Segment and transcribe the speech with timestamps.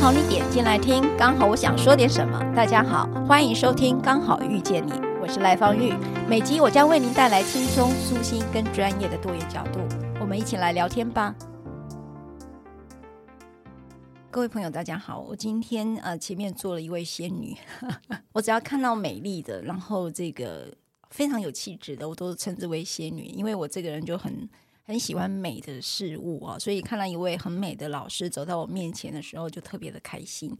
[0.00, 2.38] 好，你点进来听，刚好我想说点什么。
[2.54, 5.92] 大家好，欢迎收听《刚好遇见你》，我是赖芳玉。
[6.28, 9.80] 每集我将为您带来轻松、舒心跟专业的多元角度，
[10.20, 11.34] 我们一起来聊天吧。
[14.30, 17.56] 各位朋友，大家好，我今天呃前面坐了一位仙女，
[18.32, 20.72] 我只要看到美丽的，然后这个
[21.10, 24.48] 非常有气质的，我都称之为仙女，因为我这个人就很。
[24.86, 30.56] 很喜欢美的事物啊，所以看到一位很美的老师走到我面前的时候，就特别的开心。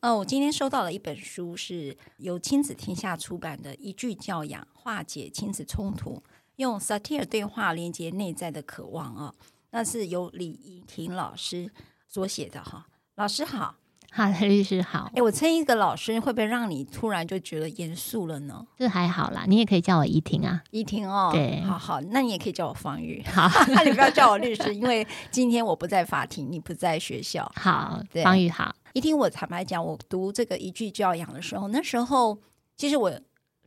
[0.00, 6.22] 呃，我今天收到了一本书，是由亲子天下出版的《一句教养化解亲子冲突，
[6.56, 9.34] 用萨提尔对话连接内在的渴望》啊，
[9.70, 11.72] 那是由李怡婷老师
[12.06, 12.88] 所写的哈。
[13.14, 13.76] 老师好。
[14.14, 15.10] 好，律师好。
[15.14, 18.62] 哎，我称一个老师会不会让你突然就觉得严肃了呢？
[18.76, 20.62] 这还好啦，你也可以叫我怡婷啊。
[20.70, 23.24] 怡婷哦，对，好好，那你也可以叫我方玉。
[23.26, 27.50] 好， 那你不要叫我律师，因为今天我不在法庭，你不在学校。
[27.56, 28.74] 好，方玉好。
[28.92, 32.38] 怡婷，我坦白讲，我读这个一句教养的时候，那时候
[32.76, 33.10] 其实我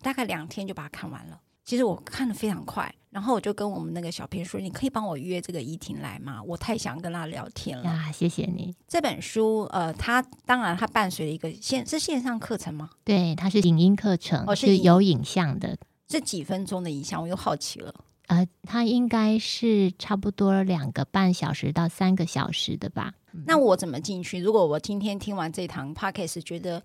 [0.04, 1.40] 大概两天就把它看完了。
[1.66, 6.40] 其实我看的非常快，然后我就跟我们那个小编说：“你可以帮我约这个怡婷来吗？
[6.44, 8.76] 我太想跟她聊天了。”啊，谢谢你。
[8.88, 12.92] 这本书，呃，它当然它伴随了一个线，是线上课程吗？
[13.04, 15.76] 对，它是影音课程，哦，是，是有影像的。
[16.08, 17.92] 这几分钟的影像，我又好奇了。
[18.28, 23.16] 呃，它应该是差不多两个半小时到三个小时的吧？
[23.48, 24.40] 那我怎么进去？
[24.40, 26.84] 如果我今天听完这堂 podcast 觉得。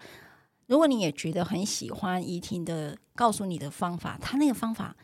[0.70, 4.96] 如果你也觉得很喜欢怡婷的告诉你的方法，他那个方法，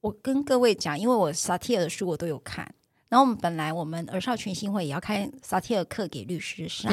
[0.00, 2.72] 我跟各位讲，因为我萨提尔的书我都有看。
[3.08, 6.92] 然后我们本来我们儿少群星会也要开萨提尔课给律师上，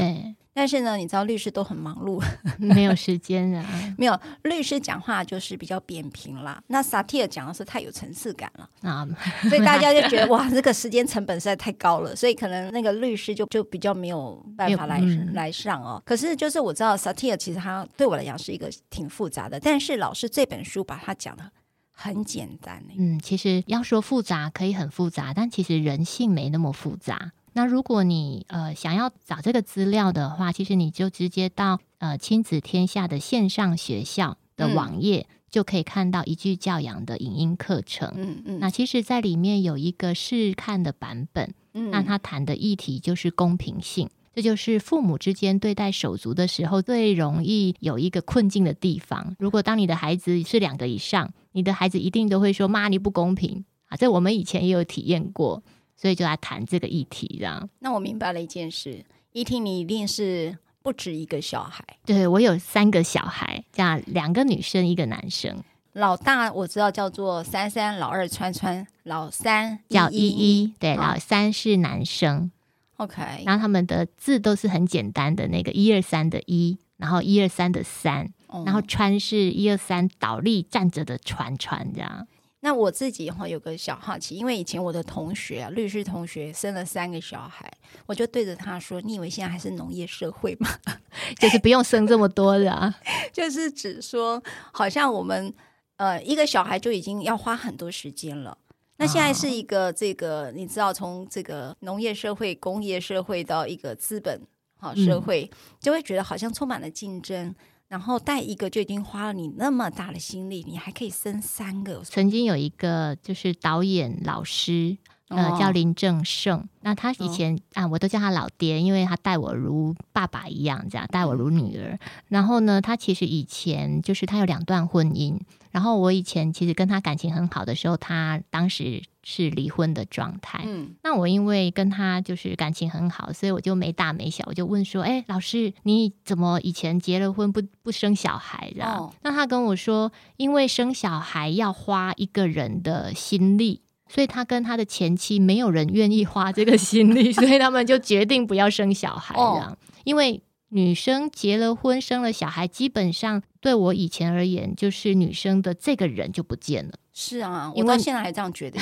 [0.58, 2.24] 但是呢，你知道律师都很忙碌，
[2.58, 3.66] 没有时间啊。
[4.00, 6.64] 没有律师讲话就是比较扁平啦。
[6.68, 9.06] 那萨提尔讲的是太有层次感了啊，
[9.50, 16.02] 所以大家就觉得 哇，这个时间成本实在太高了，所以可能那个律师就就比较没有办法来、嗯、来上哦。
[16.06, 21.52] 可是就是我知道萨提尔其实他对我来讲是一个挺复杂的，但是老师这本书把它讲的
[21.92, 22.82] 很简单。
[22.98, 27.34] 嗯，其实要说复杂可以很复杂，但其实人性没那么复杂。
[27.58, 38.12] 那如果你呃想要找这个资料的话，其实你就直接到呃亲子天下的线上学校的网页，嗯、就可以看到一句教养的影音课程。
[38.16, 38.60] 嗯嗯。
[38.60, 49.34] 那其实，在里面有一个试看的版本，嗯，那他谈的议题就是公平性，这就是父母之间对待手足的时候最容易有一个困境的地方。
[49.40, 55.64] 如果当你的孩子是两个以上，你的孩子一定都会说：“妈，你不公平啊！”这我们以前也有体验过。
[55.96, 57.70] 所以就来谈这个议题，这样。
[57.80, 61.84] 那我明白了一件事，一听，你一定是不止一个小孩。
[62.06, 65.64] 对，我有三个小孩，这样两个女生，一个男生。
[65.94, 70.74] 老大我知道叫做三三，老二川川，老三叫依依。
[70.78, 72.52] 对，老三是男生。
[72.98, 78.30] OK，然后他们的字都是很简单的，那个一二三的一，然后一二三的三，
[78.66, 82.28] 然后川是一二三倒立站着的川川，这样。
[82.66, 87.72] 那我自己哈有个小好奇，因为以前我的同学啊，律师同学生了三个小孩，
[88.08, 90.68] 我就对着他说：“你以为现在还是农业社会吗？
[91.38, 92.92] 就是不用生这么多的啊，
[93.32, 94.42] 就是指说，
[94.74, 95.54] 好像我们
[95.98, 98.58] 呃一个小孩就已经要花很多时间了。
[98.98, 104.42] 那现在是一个这个，你知道，从这个农业社会、工业社会到一个资本
[104.80, 105.48] 好社会，
[105.80, 107.54] 就会觉得好像充满了竞争。”
[107.96, 112.02] 然后带一个就已经花了你那么大的心力，你还可以生三个。
[112.04, 114.98] 曾经有一个就是导演老师，
[115.30, 116.60] 呃，叫林正盛。
[116.60, 121.98] 哦、那他以前、哦、啊，我都叫他老爹，因为他待我如爸爸一样，这样待我如女儿。
[122.28, 125.40] 然后呢，他其实以前就是他有两段婚姻。
[125.76, 130.64] 然后我以前其实跟他感情很好的时候，他当时是离婚的状态。
[130.66, 149.36] 嗯，那我因为跟他就是感情很好，所以我就没大没小，我就问说：“哎，老师，你怎么以前结了婚不不生小孩？”然后，那他跟我说，因为生小孩要花一个人的心力，所以他跟他的前妻没有人愿意花这个心力， 所以他们就决定不要生小孩。
[149.36, 150.42] 这样，因为。
[150.70, 156.94] 女生结了婚，生了小孩，基本上对我以前而言，就是女生的这个人就不见了。
[157.14, 158.78] 是啊，我到现在还这样觉得。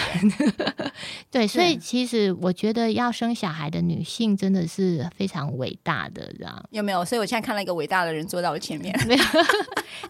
[1.29, 7.05] 对，所以其实我觉得要生小孩的女性真的是非常伟大的，这样有没有？
[7.05, 8.91] 所以我现在看到一个伟大的人坐在我前面。
[9.05, 9.23] 没有，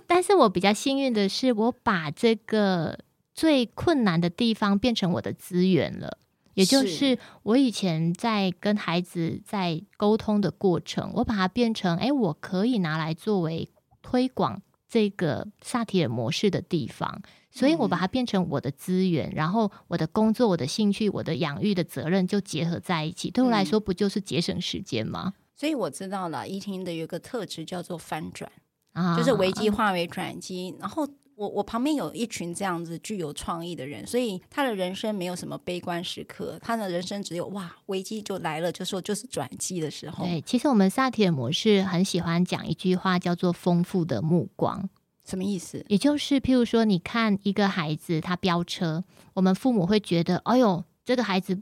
[0.07, 2.97] 但是我比较幸运的是，我把这个
[3.33, 6.17] 最困难的地方变成我的资源了。
[6.53, 13.69] 也就是我以前在跟孩子在沟通的过程，我把它变成，哎，我可以拿来作为
[14.01, 23.31] 推广这个萨提尔模式的地方，所以我把它变成我的资源，然后我的工作、我的兴趣、我的养育的责任就结合在一起。
[23.31, 25.33] 对我来说，不就是节省时间吗？
[25.55, 28.51] 所以我知道了，依婷的有一个特质叫做翻转，
[28.93, 30.75] 啊，就是危机化为转机。
[30.79, 40.25] 然后我我旁边有一群这样子具有创意的人，所以他的人生没有什么悲观时刻，他的人生只有哇，危机就来了，就说就是转机的时候。
[40.25, 44.89] 对，其实我们萨提尔模式很喜欢讲一句话，叫做“丰富的目光”，
[45.25, 45.83] 什么意思？
[45.87, 49.03] 也就是譬如说，你看一个孩子他飙车，
[49.33, 51.61] 我们父母会觉得，哎呦，这个孩子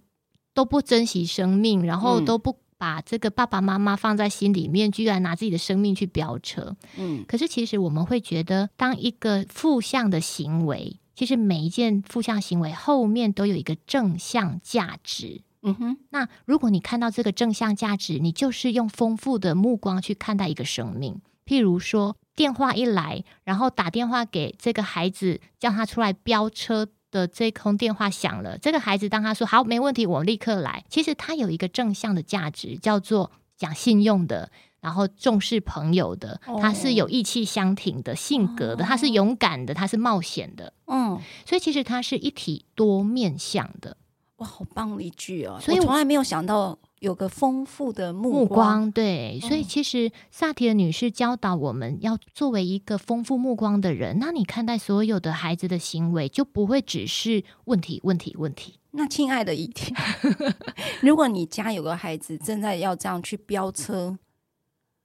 [0.54, 2.58] 都不珍惜生命，然后都不。
[2.82, 6.76] 把这个爸爸妈妈放在心里面，居然拿自己的生命去飙车。
[6.98, 15.44] 嗯，可是其实我们会觉得，当一个负向的行为，其实每一件负向行为后面都有一个正向价值。
[15.62, 21.22] 嗯哼，那如果你看到这个正向价值，你就是用丰富的目光去看待一个生命。
[21.46, 26.88] 譬如说，电话一来，然后打电话给这个孩子，叫他出来飙车。
[27.12, 30.84] 的这通电话响了，这个孩子当他说好，没问题，我立刻来。
[30.90, 34.50] 其实他有一个正向的价值，叫做讲信用的，
[34.80, 40.74] 然后重视朋友的，他是有义气相挺的性格的，他是勇敢的，他是冒险的。
[40.88, 43.98] 嗯，所以其实他是一体多面向的。
[44.42, 45.60] 哇，好棒的一句哦！
[45.62, 46.78] 所以我从来没有想到。
[47.02, 58.76] 有个丰富的目光，目光，对，所以其实萨提的女士教导我们要作为一个丰富目光的人，那你看待所有的孩子的行为，就不会只是问题、问题、问题。
[58.92, 60.00] 那亲爱的一天，
[61.02, 64.20] 如果你家有个孩子正在要这样去飙车，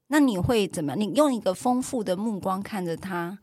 [0.08, 0.96] 那你会怎么？
[0.96, 3.38] 你用一个丰富的目光看着他。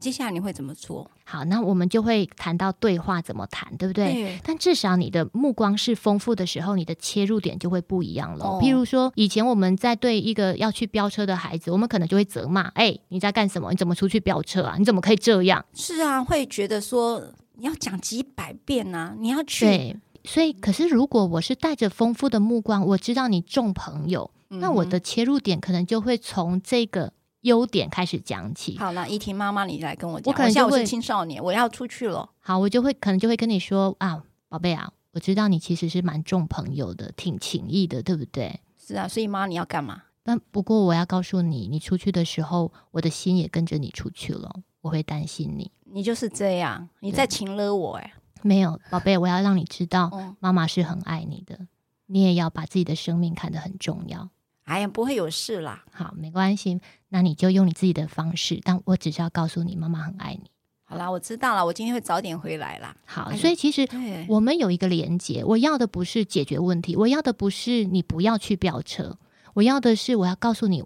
[0.00, 1.08] 接下来你会怎么做？
[1.24, 4.12] 好，那我们就会谈到对话怎么谈，对不对？
[4.14, 4.40] 对。
[4.42, 8.44] 但至少你的目光是丰富的时候，你的切入点就会不一样了。
[8.44, 8.58] 哦。
[8.62, 13.70] 譬如说，以前我们在对一个要去飙车的孩子，我们可能就会责骂：“哎，你在干什么？
[13.70, 14.76] 你怎么出去飙车啊？
[14.78, 17.22] 你怎么可以这样？”是啊，会觉得说
[17.56, 19.66] 你要讲几百遍啊，你要去。
[19.66, 27.12] 对，所以，可是如果我是带着丰富的目光，我知道你重朋友，嗯，那我的切入点可能就会从这个。
[27.42, 28.76] 优点开始讲起。
[28.78, 30.32] 好了，依婷妈妈，你来跟我讲。
[30.32, 32.28] 我可能就是青少年，我要出去了。
[32.40, 38.60] 好，我就会可能就会跟你说啊，宝贝啊，我知道你其实是蛮重朋友的，挺情义的，对不对？
[38.78, 40.02] 是啊，所以妈，你要干嘛？
[40.22, 45.70] 但不过我要告诉你，你出去的时候，我的心也跟着你出去了，我会担心你。
[45.84, 48.12] 你就是这样，你在情勒我哎？
[48.42, 51.58] 没有，宝贝，我要让你知道，妈妈是很爱你的，
[52.06, 54.28] 你也要把自己的生命看得很重要。
[54.64, 55.84] 哎呀，不会有事啦。
[55.92, 56.80] 好，没关系，
[57.10, 58.58] 那你就用你自己的方式。
[58.64, 60.50] 但我只是要告诉你，妈妈很爱你。
[60.84, 62.96] 好啦，我知道了，我今天会早点回来啦。
[63.04, 63.86] 好，哎、所以其实
[64.26, 65.44] 我们有一个连结。
[65.44, 69.18] 我要的不是解决问题，我要的不是你不要去飙车，
[69.54, 70.82] 我要的是我要告诉你，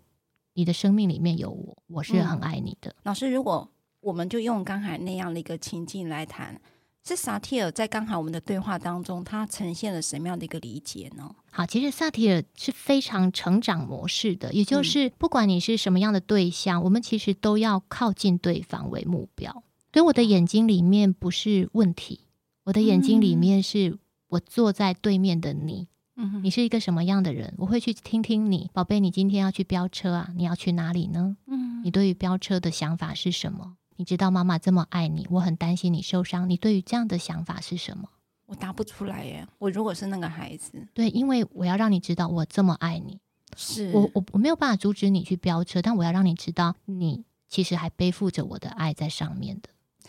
[0.54, 2.90] 你的生命里面有我，我是很爱你的。
[2.90, 6.60] 嗯、老师，如果我们就用刚才那样的一个情境来谈。
[7.06, 11.34] 是萨提尔在刚好我们的对话当中，他呈现了什么样的一个理解呢？
[11.50, 19.52] 好，其实萨提尔是非常成长模式的，也就是不管你是什么样的对象，嗯、我们其实都要靠近对方为目标。
[19.92, 22.20] 所以我的眼睛里面不是问题，
[22.64, 23.98] 我的眼睛里面是
[24.28, 25.88] 我坐在对面的你。
[26.16, 27.52] 嗯，你是一个什么样的人？
[27.58, 30.30] 我会去听听你，宝贝，你今天要去飙车啊？
[30.36, 31.36] 你要去哪里呢？
[31.48, 33.76] 嗯，你对于飙车的想法是什么？
[33.96, 36.48] 你知道妈妈这么爱你，我很担心你受伤。
[36.48, 38.08] 你对于这样的想法是什么？
[38.46, 39.46] 我答不出来耶。
[39.58, 43.18] 我如果是那个孩子，对，因为我要让你知道我这么爱你。
[43.56, 49.68] 是我我我没有办法阻止你去飙车，但我要让你知道，你其实还背负着我的爱在上面的。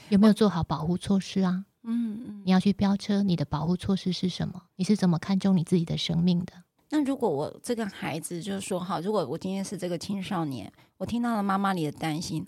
[0.09, 1.65] 有没有做好保护措施啊？
[1.83, 2.41] 嗯嗯。
[2.43, 4.63] 你要去飙车，你的保护措施是什么？
[4.75, 6.53] 你是怎么看重你自己的生命的？
[6.89, 12.45] 那如果我这个孩子就是说，好，如果我今天是这个青少年，我听到了妈妈你的担心。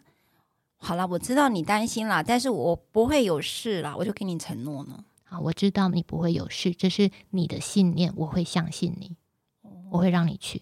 [0.77, 5.03] 好了，我知道你担心啦，但是我不会有事啦，我就给你承诺呢。
[5.23, 9.17] 好，我知道你不会有事，这是你的信念，我会相信你，
[9.89, 10.61] 我会让你去。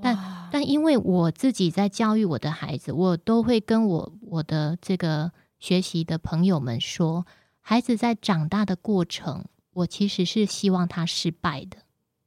[0.00, 7.26] 但但因为我自己在教育我的孩子，我都会跟我我的这个学习的朋友们说，
[7.60, 11.78] 孩子在长大的过程，我其实是希望他失败的，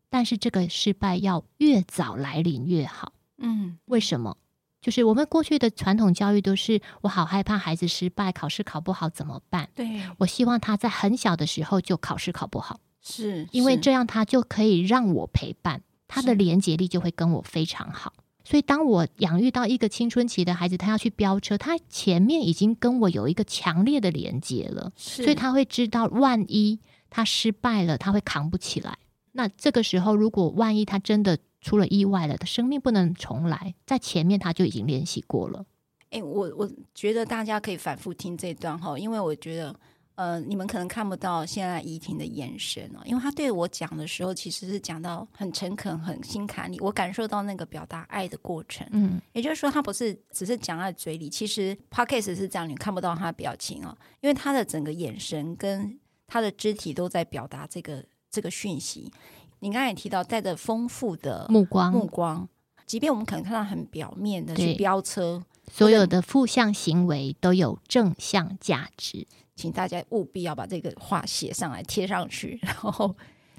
[0.09, 3.13] 但是这个失败要越早来临越好。
[3.37, 4.37] 嗯，为什么？
[4.81, 9.69] 就是我们过去的传统教育都是，我好害怕孩子失败，考试考不好怎么办？
[9.75, 18.13] 对，我希望他在很小的时候就考试考不好，是因为这样他就可以让我陪伴，他的连结力就会跟我非常好。
[18.43, 26.79] 所以当我养育到一个青春期的孩子，他要去飙车，他前面已经跟我有一个强烈的连接了，所以他会知道，万一
[27.09, 28.97] 他失败了，他会扛不起来。
[29.33, 35.65] 那这个时候，如果万一他真的出了意外了，他生命不能重来，在前面他就已经练习过了。
[36.11, 39.75] 诶、欸，我我觉得大家可以反复听这段哈，因为我觉得，
[40.15, 48.87] 呃，你们可能看不到现在怡婷的眼神哦，因为她对我讲的时候，其实是讲到很诚恳、很心坎里，我感受到那个表达爱的过程。
[48.93, 59.11] 嗯，也就是说，她不是只是讲在嘴里，其实 Podcast 是这样，你看不到她的表情哦，因为她的整个眼神跟她的肢体都在表达这个这个讯息。
[59.59, 62.47] 你刚才也提到，带着丰富的目光，目光，
[62.85, 69.27] 即便我们可能看到很表面的去飙车，所有的负向行为都有正向价值。
[69.55, 73.15] 请大家务必要把这个话写上来贴上去， 然后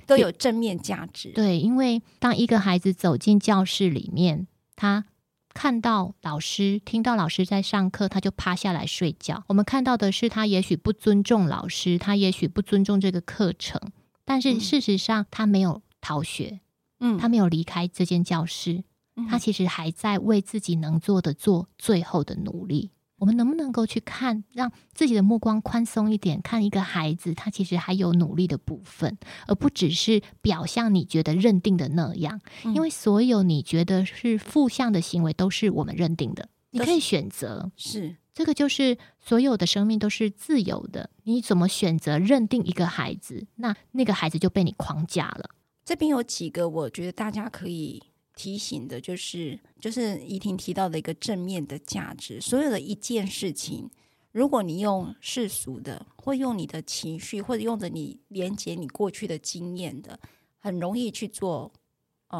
[0.06, 1.32] 都有正面价值。
[1.32, 5.06] 对，因为当一个孩子走进教室里面，他
[5.52, 9.42] 看到老师，听到老师在上课，他就趴下来睡觉。
[9.48, 13.80] 我们看到的是他也许不尊重老师，他也许不尊重这个课程，
[14.24, 16.60] 但是事实上他没有逃学，
[17.00, 18.84] 嗯，他没有离开这间教室，
[19.16, 22.90] 嗯，他其实还在为自己能做的做最后的努力。
[23.16, 32.40] 我们能不能够去看，让自己的目光宽松一点，看一个孩子，他其实还有努力的部分，而不只是表象你觉得认定的那样。
[32.62, 36.48] 因为所有你觉得是负向的行为，都是我们认定的。
[36.70, 41.10] 你可以选择，是这个就是所有的生命都是自由的。
[41.24, 45.50] 你怎么选择认定一个孩子，那那个孩子就被你框架了。
[45.88, 48.02] 这边有几个，我觉得大家可以。
[48.36, 52.40] 提醒的就是，就是怡婷提到的一个正面的价值。
[52.40, 53.90] 所有的一件事情，
[54.30, 60.20] 如果你用世俗的，或用你的情绪，或者用着你连接你过去的经验的，
[60.60, 61.72] 很容易去做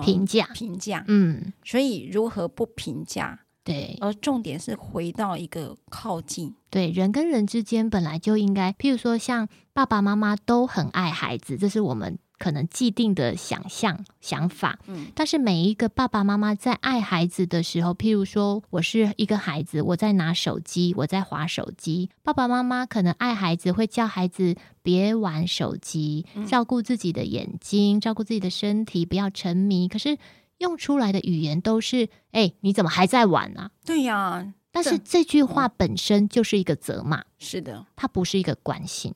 [0.05, 0.47] 评价。
[0.55, 3.41] 评价，嗯，所以如何不评价？
[3.65, 6.55] 对，而重点是回到一个靠近。
[6.71, 12.21] 对，人跟人之间本来就应该，譬如说，像爸爸妈妈都很爱孩子，这是我们。
[12.39, 29.89] 可能既定的想象想法，嗯，但是每一个爸爸妈妈在爱孩子的时候，譬如说，我是一个孩子，我在拿手机，我在划手机，爸爸妈妈可能爱孩子，会叫孩子别玩手机，照顾自己的眼睛，照顾自己的身体，不要沉迷。
[29.89, 30.17] 可是
[30.59, 33.71] 用出来的语言都是：哎，你怎么还在玩啊？
[33.85, 39.13] 对呀，但是这句话本身就是一个责骂，是的，它不是一个关心。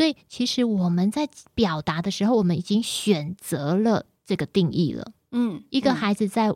[0.00, 5.12] 所以，其实我们在表达的时候，我们已经选择了这个定义了。
[5.30, 6.54] 嗯，一个孩子在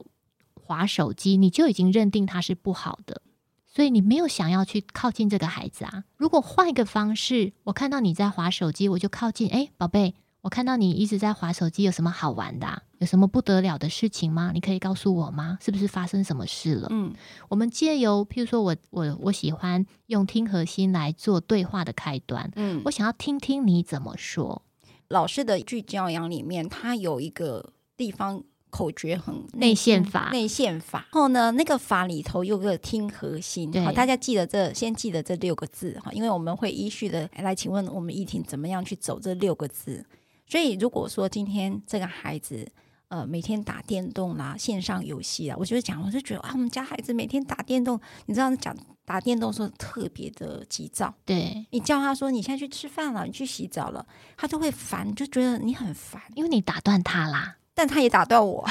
[0.54, 3.20] 划手机，你就已经认定他是不好的，
[3.66, 6.04] 所以你没有想要去靠近这个孩子啊。
[6.16, 9.50] 如果换一个方式，我看到你在划手机，我就靠近。
[9.50, 10.14] 哎，宝贝。
[10.44, 12.82] 我看到你一直在划手机，有什么好玩的啊？
[12.98, 14.50] 有什么不得了的事情吗？
[14.52, 15.56] 你可以告诉我吗？
[15.58, 16.88] 是不是发生什么事了？
[16.90, 17.14] 嗯，
[17.48, 22.50] 我们借由，譬如说我我我喜欢用听核心来做对话的开端。
[22.56, 24.60] 嗯，我想要听听你怎么说。
[25.08, 31.06] 老师的一句教养里面，它有一个地方口诀很内线法，内线法。
[31.10, 33.72] 然后呢，那个法里头有个听核心。
[33.82, 40.04] 好，大家记得这，先记得这六个字哈，因为我们会依序的来，请问我们怡婷怎么样去走这六个字。
[40.46, 42.70] 所以，如果说今天这个孩子，
[43.08, 51.14] 呃，每天打电动啦、线上游戏啊，我就讲，我就觉得啊，我们家孩子每天打电动，你知道，讲打电动的时候特别的急躁。
[51.24, 54.04] 对，你叫他说你现在去吃饭了，你去洗澡了，
[54.36, 58.66] 他就会烦，就觉得你很烦，因为你打断他啦，但他也打断我。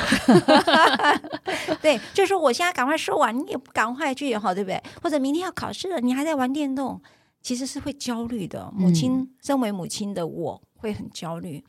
[1.82, 4.82] 对，就是说我现在赶快说完，你也不赶快去好，对不对？
[5.02, 7.02] 或者明天要考试了，你还在玩电动，
[7.42, 8.72] 其实是会焦虑的。
[8.76, 10.62] 母亲，嗯、身为母亲的我。
[10.84, 11.64] 会很焦虑。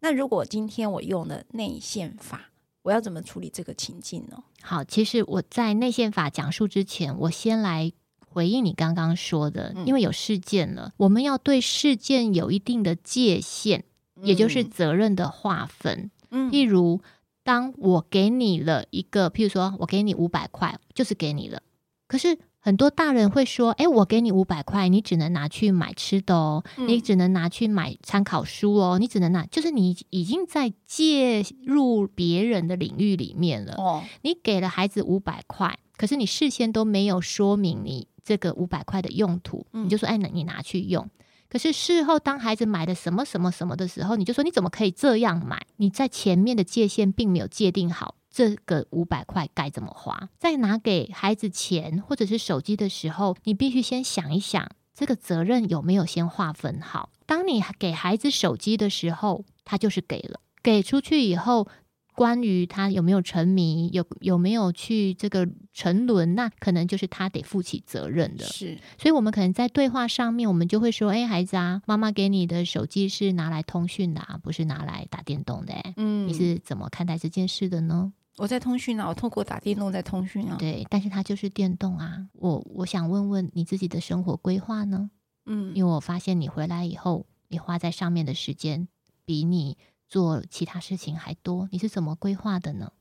[0.00, 2.50] 那如果今天我用了内线法，
[2.82, 4.44] 我要怎么处理这个情境呢？
[4.60, 7.90] 好，其实我在内线法讲述之前，我先来
[8.26, 13.84] 回应你刚刚说的，嗯、因为有事件了，我们要对事件有一定的界限，
[14.16, 16.10] 嗯、也就是责任的划分。
[16.30, 17.00] 嗯，譬如
[17.42, 21.62] 当我给你了一个，譬如说我给你五百块，就是给你了，
[22.06, 22.38] 可是。
[22.68, 33.72] 很多大人会说：“哎，我给你五百块，你只能拿去买吃的哦，嗯、你只能拿去买参考书哦，你只能拿，就是你已经在介入别人的领域里面了。
[33.78, 41.08] 哦，你给了孩子五百块，可是你事先都没有说明你这个五百块的用途，嗯、你就说：哎，那你拿去用。
[41.48, 45.66] 可是事后当孩子买的什么什么什么的时候，你就说：你怎么可以这样买？
[45.78, 50.28] 你在前面的界限并没有界定好。”这个五百块该怎么花？
[50.38, 57.10] 在拿给孩子钱或者是手机的时候，你必须先想一想，这个责任有没有先划分好？
[57.26, 61.68] 当你给孩子手机的时候，他就是给了，给出去以后，
[62.14, 68.44] 关于他有没有沉迷，有有没有去这个沉沦，那可能就是他得负起责任的。
[68.44, 75.74] 是，所以我们可能在对话上面，我们就会说：“哎，孩子啊，妈妈给你的手机是拿来通讯的啊，不是拿来打电动的。
[75.96, 80.56] 嗯，你是怎么看待这件事的呢？”我在通讯啊，我透过打电动在通讯啊。
[80.58, 82.28] 对，但是它就是电动啊。
[82.32, 85.10] 我我想问问你自己的生活规划呢？
[85.46, 88.88] 嗯，因为我发现你回来以后，你花在上面的时间
[89.24, 89.76] 比你
[90.08, 92.92] 做其他事情还多，你是怎么规划的呢？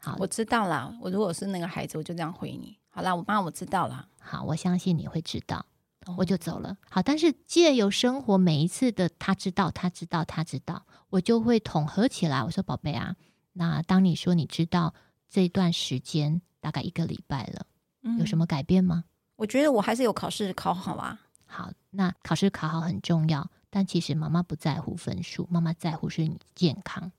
[0.00, 0.96] 好，我知道啦。
[1.00, 2.78] 我如果是那个孩子，我就这样回你。
[2.88, 4.08] 好啦，我妈，我知道啦。
[4.20, 5.66] 好，我相信你会知道。
[6.18, 6.76] 我就走了。
[6.90, 12.44] 好，但是借由生活每一次的他知道，他知道，他知道，我就会统合起来。
[12.44, 13.16] 我说宝贝啊，
[13.54, 14.94] 那当你说你知道
[15.28, 17.66] 这段时间大概一个礼拜了，
[18.02, 19.04] 嗯，有什么改变吗？
[19.36, 21.18] 我觉得我还是有考试考好啊。
[21.46, 27.10] 好，那考试考好很重要，但其实妈妈不在乎分数，妈妈在乎是你健康。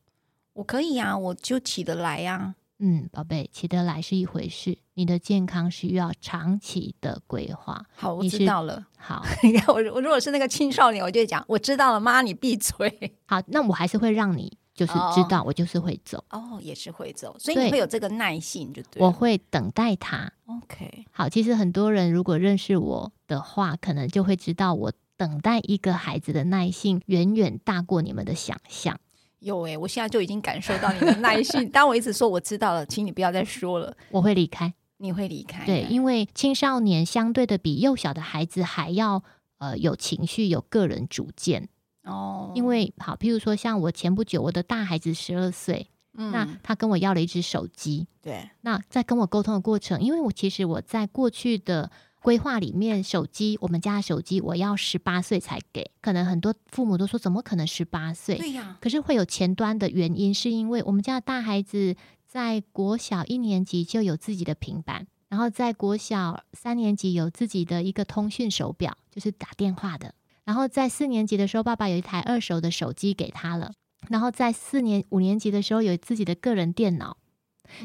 [0.53, 2.55] 我可以呀，我就起得来呀。
[2.79, 7.85] 嗯，宝贝，起得来是一回事，你的健康需要长期的规划。
[7.95, 8.85] 好，我知道了。
[8.97, 13.17] 好， 你看我，我如果是那个青少年，我就会讲，我知道了，妈，你闭嘴。
[13.25, 16.23] 好，那我还是会让你就是知道，我就是会走。
[16.29, 19.01] 哦，也是会走，所以你会有这个耐性，就对。
[19.01, 20.31] 我会等待他。
[20.45, 28.99] OK，好，其实很多人如果认识我的话，可能就会知道，我等待一个孩子的耐性远远大过你们的想象。
[29.39, 31.67] 有诶、欸，我现在就已经感受到你的耐性。
[31.71, 34.73] 当我一直说我知道了，请你不要再说了，我会离开。
[34.97, 35.65] 你会离开？
[35.65, 39.23] 对，因为青少年相对的比幼小的孩子还要
[39.57, 41.67] 呃有情绪、有个人主见
[42.05, 42.51] 哦。
[42.55, 48.07] 因为好，譬如说像我前不久，我的大孩子十二岁，嗯，那他跟我要了一只手机。
[48.21, 51.91] 对，那在跟我沟通的过程，因为我其实我在过去的。
[52.25, 58.35] 规划里面，手机我们家的手机我要十八岁才给，可能很多父母都说怎么可能十八岁？
[58.35, 61.95] 对呀，可是会有前端的原因，是因为我们家的大孩子
[62.25, 73.73] 在国小一年级就有自己的平板，然后在国小三年级有自己的一个通讯手表，就是打电话的，然后在四年级的时候，爸爸有一台二手的手机给他了，
[74.09, 77.17] 然后在四年五年级的时候有自己的个人电脑，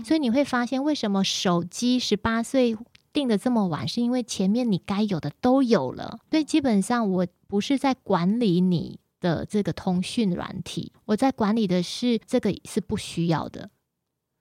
[0.04, 2.76] 所以你会发现为什么手机十八岁？
[3.12, 13.68] 定的这么晚，是因为前面你该有的都有了，所以基本上我不是在管理你的这个通讯软体，我在管理的是这个是不需要的。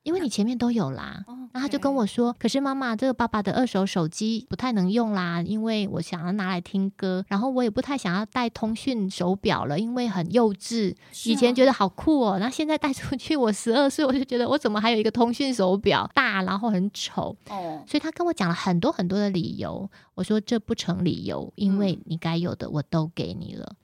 [0.03, 10.95] 因为你前面都有啦，那他就跟我说：“可是妈妈，这个爸爸的二手手机不太能用啦，因为我想要拿来听歌，然后我也不太想要带通讯手表了，因为很幼稚。
[11.25, 17.83] 以前觉得好酷哦，那现在带出去，我十二岁，我就觉得我怎么还有一个通讯手表，大然后很丑哦。
[17.85, 23.75] 所以他跟我讲了很多很多的理由，我说这不成理由，因为你该有的我都给你了，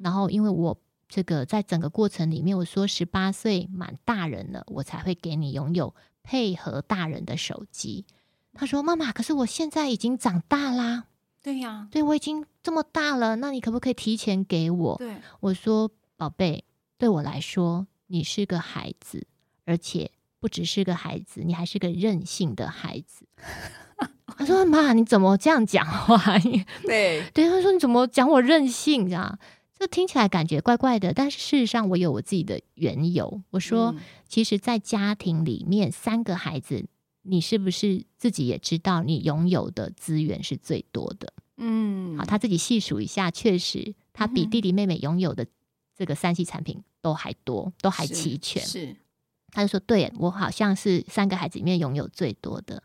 [0.00, 0.76] 然后因为我。”
[1.10, 5.92] 这个在整个过程里面，我说十八岁满大人了，我才会给你拥有
[6.22, 8.06] 配合大人的手机。
[8.54, 11.06] 他说：“妈妈，可是我现在已经长大啦。
[11.42, 16.64] ”“对呀，对，我已经这么大了，那你可不可以提前给我？”“对。”我说：“宝贝，
[16.96, 19.26] 对我来说，你是个孩子，
[19.64, 23.26] 而且不只是个孩子，你还是个任性的孩子。
[24.38, 26.38] ”他说：“妈，你怎么这样讲话
[26.86, 29.14] ？”“对，对。”他说：“你怎么讲我任性？”这
[29.80, 29.86] 样。
[29.86, 33.42] 这听起来感觉怪怪的，但是事实上我有我自己的缘由。
[33.48, 33.94] 我说，
[34.28, 36.86] 其实，在家庭里面，三个孩子，
[37.22, 41.32] 你是不是自己也知道，你拥有的资源是最多的？
[41.56, 45.46] 嗯，好，他自己细数一下，确实，他比弟弟妹妹拥有的
[45.96, 48.62] 这个三 C 产品都还多，都还齐全。
[48.62, 48.96] 是，是
[49.50, 52.82] 他就说，对，我好像是三个孩子里面拥有最多的。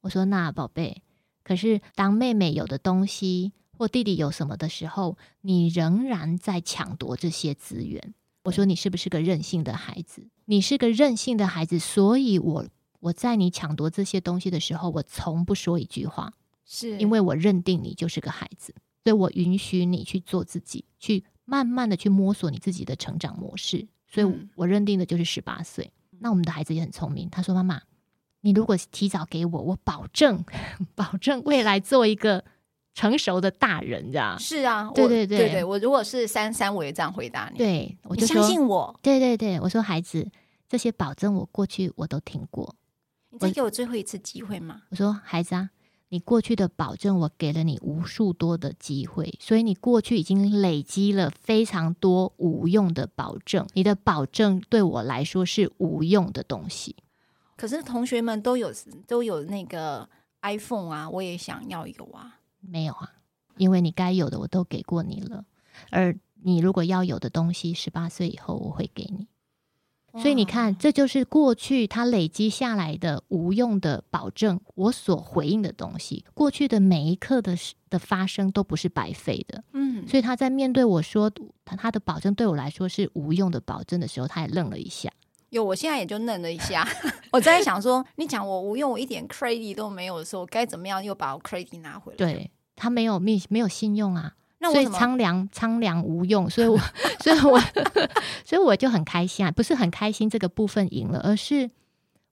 [0.00, 1.02] 我说，那宝贝，
[1.44, 3.52] 可是当妹妹有的东西。
[3.76, 8.14] 或弟弟有什么的时候，你仍然在抢夺这些资源。
[8.44, 10.26] 我说你是不是个任性的孩子？
[10.44, 12.66] 你是个任性的孩子，所以我
[13.00, 16.32] 我在你抢夺这些东西的时候，我从不说一句话，
[16.64, 23.88] 是因为我认定你就是个孩子，所以我允许你去做自己，去慢慢的去摸索你自己的成长模式。
[24.06, 25.90] 所以我认定的就是十八岁。
[26.20, 27.82] 那我们的孩子也很聪明，他说：“妈妈，
[28.40, 30.44] 你如果提早给我，我保证，
[30.94, 32.44] 保证未来做一个。”
[32.96, 37.58] 成熟的大人，这样是啊，对对对，对对，我如果是三三，我也这样回答你。
[37.58, 38.98] 对，我就相信我。
[39.02, 40.26] 对对对，我说孩子，
[40.66, 42.74] 这些保证我过去我都听过。
[43.28, 44.84] 你再给我最后一次机会吗？
[44.88, 45.68] 我说孩子啊，
[46.08, 53.66] 你过去的保证我给了你无数多的机会，所以你过去已经累积了非常多无用的保证。
[53.74, 56.96] 你的保证对我来说是无用的东西。
[57.58, 58.72] 可是同学们都有
[59.06, 60.08] 都有那个
[60.40, 62.38] iPhone 啊，我也想要一个啊。
[62.70, 63.12] 没有啊，
[63.56, 65.44] 因为你该有的我都给过你了，
[65.90, 69.26] 而你如果要有的东西，十八岁以后我会给你。
[70.18, 77.54] 所以你看，这就是过去他累积下来的无用的保证，我所回应的东西，过去的每一刻的
[77.90, 79.62] 的发生都不是白费的。
[79.74, 81.30] 嗯，所以他在面对我说
[81.66, 85.12] 他他的保证对我来说是无用的保证的时候，他也愣了一下。
[85.50, 86.88] 有，我现在也就愣了一下。
[87.30, 92.16] 我在想说，你讲我无用，我一点 credit 都没有的时候，该怎么样又把我 credit 拿回来？
[92.16, 92.50] 对。
[92.76, 96.78] 他没有没没有信用啊，那所以苍凉苍凉无用，所以我
[97.18, 97.58] 所以我
[98.44, 101.70] 所以我就很开心啊，不是很开心这个部分赢了，而是。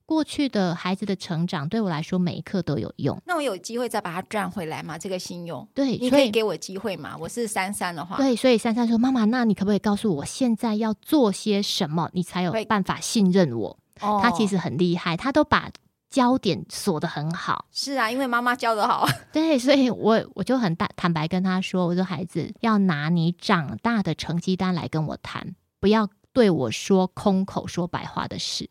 [0.07, 3.19] 过去的孩子的成长对我来说，每一刻都有用。
[3.25, 4.99] 那我有机会再把它赚回来吗？
[4.99, 7.17] 这个信用，对，你可以给我机会吗？
[7.19, 15.71] 我是珊珊的话，对，所以珊珊说：“妈妈，那你可不可以告诉我现在要做些什么，你才有办法信任我？”哦，他其实很厉害，他都把
[16.15, 17.67] 焦点锁得很好。
[17.73, 19.05] 是啊，因为妈妈教得好。
[19.35, 28.71] 对，所以我我就很大坦白跟他说：“我说孩子，要拿你长大的成绩单来跟我谈，不要对我说空口说白话的事。”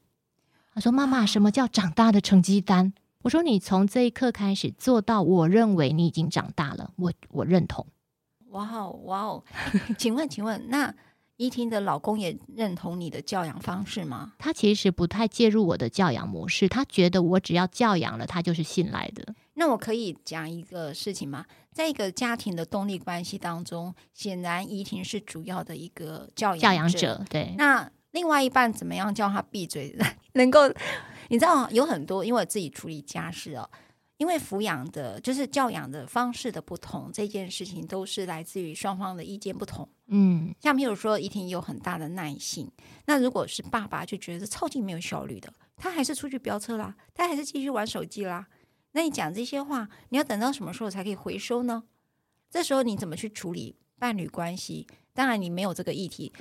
[0.73, 6.91] 他说：“妈妈，什么叫长大的成绩单？”我说：“你从这一刻开始做到，我认为你已经长大了。
[6.95, 7.85] 我我认同。”
[8.51, 9.43] 哇哦哇哦！
[9.97, 10.93] 请问请问，那
[11.37, 14.33] 依婷的老公也认同你的教养方式吗？
[14.37, 19.33] 他其实不太介入我的教养模式，他觉得我只要教养了他就是信赖的。
[19.55, 21.45] 那我可以讲一个事情吗？
[21.71, 27.25] 在一个家庭的动力关系当中，显然依婷是主要的一个教养教养者。
[27.29, 27.91] 对，那。
[28.13, 29.97] 另外一半怎么样叫他闭嘴？
[30.33, 30.71] 能够
[31.29, 33.67] 你知道有很多，因为我自己处理家事哦，
[34.23, 39.85] 因为抚养的，就是教养的方式的不同，这件事情都是来自于双方的意见不同。
[40.07, 42.71] 嗯，像譬如说，怡婷有很大的耐性，
[43.05, 48.47] 那如果是爸爸就觉得超级没有效率的，他还是出去飙车啦，他还是继续玩手机啦。
[48.93, 51.83] 那你讲这些话，你要等到什么时候才可以回收呢？
[52.49, 54.87] 这时候你怎么去处理伴侣关系？
[55.13, 56.31] 当然，你没有这个议题。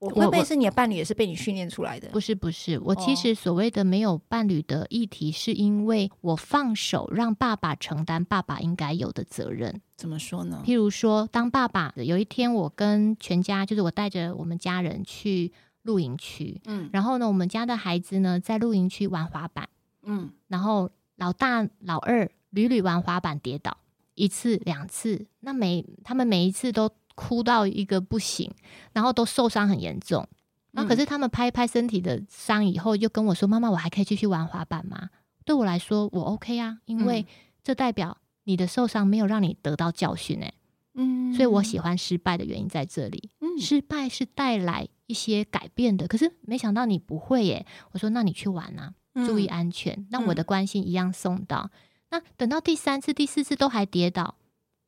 [0.00, 2.08] 会不会是你的伴侣也是被你训练出来的？
[2.08, 9.80] 不是不是，我其实所谓的没有伴侣的议题，是因为我放手让爸爸承担爸爸应该有的责任。
[9.96, 10.62] 怎么说呢？
[10.64, 15.52] 譬如说，当爸爸有一天我跟全家，就是我带着我们家人去
[15.82, 19.68] 露营区，嗯，然后呢，我们家的孩子呢在露营区玩滑板，
[20.02, 23.78] 嗯，然后老大老二屡屡玩滑板跌倒，
[24.14, 26.90] 一次两次，那每他们每一次都。
[27.14, 28.50] 哭到一个不行，
[28.92, 30.26] 然后都受伤很严重。
[30.72, 35.10] 那可是他们拍一拍身体的伤以后，就跟我说：“妈妈，我还可以继续玩滑板吗？”
[35.46, 37.26] 对我来说，我 OK 啊，因为
[37.62, 40.54] 这代表你的受伤没有让你得到教训诶。
[40.94, 43.30] 嗯，所以我喜欢失败的原因在这里。
[43.40, 46.08] 嗯，失败是带来一些改变的。
[46.08, 47.66] 可是没想到你不会耶。
[47.92, 48.94] 我说：“那你去玩啊，
[49.26, 51.70] 注意安全。”那我的关心一样送到。
[52.10, 54.36] 那等到第三次、第四次都还跌倒。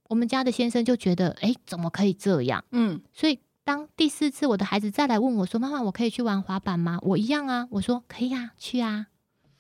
[0.08, 2.64] 我们家的先生就觉得，哎，怎么可以这样？
[2.72, 9.06] 嗯，所以当第四次我的孩子再来问我说：“妈妈，我可以去玩滑板吗？”我一样啊，我说可以啊，去啊。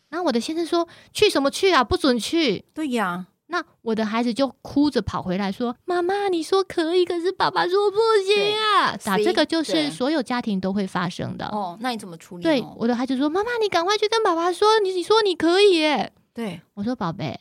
[0.08, 1.82] 然后我的先生说：“去什么去啊？
[1.82, 11.46] 不准去！”对呀，那我的孩子就哭着跑回来说：“妈妈，你说可以，可是爸爸说不行啊！”打这个就是所有家庭都会发生的。
[11.46, 12.44] 哦，那你怎么处理？
[12.44, 17.40] 对，我的孩子说：“妈妈，你赶快去跟爸爸说，你你说你可以耶。”对，我说：“宝贝。”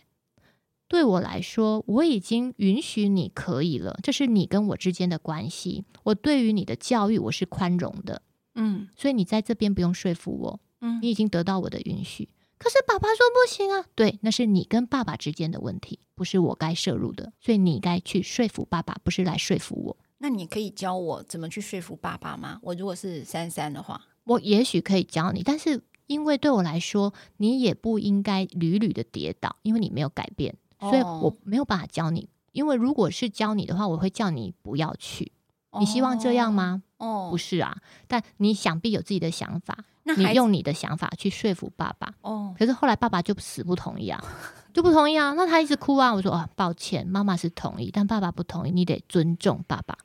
[0.87, 5.83] 对我来说，我已经允许你可以了，这是你跟我之间的关系。
[6.03, 8.21] 我对于你的教育，我是宽容的，
[8.53, 12.29] 嗯，所以你在这边不用说服我，嗯，你已经得到我的允许。
[12.57, 19.97] 可是爸爸说不行啊，对，那是你跟爸爸之间的问题，不是我该摄入的，所以你该去说服爸爸，不是来说服我。
[20.19, 22.59] 那你可以教我怎么去说服爸爸吗？
[22.61, 30.55] 我如果是珊珊的话，我也许可以教你，但是因为对我来说，你也不应该屡屡的跌倒，因为你没有改变。
[30.79, 35.31] 所以我没有办法教你，因为如果是教你的话，我会叫你不要去。
[35.79, 36.83] 你希望这样吗？
[36.97, 37.77] 哦，不是啊。
[38.07, 42.13] 但你想必有自己的想法，那你用你的想法去说服爸爸。
[42.21, 44.23] 哦，可是后来爸爸就死不同意啊，
[44.73, 45.33] 就不同意啊。
[45.33, 46.13] 那他一直哭啊。
[46.13, 49.97] 我说啊，抱歉，妈妈是同意，但爸爸不同意，你得尊重爸爸，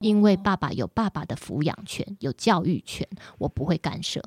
[0.00, 3.08] 因为爸爸有爸爸的抚养权，有教育权，
[3.38, 4.20] 我不会干涉。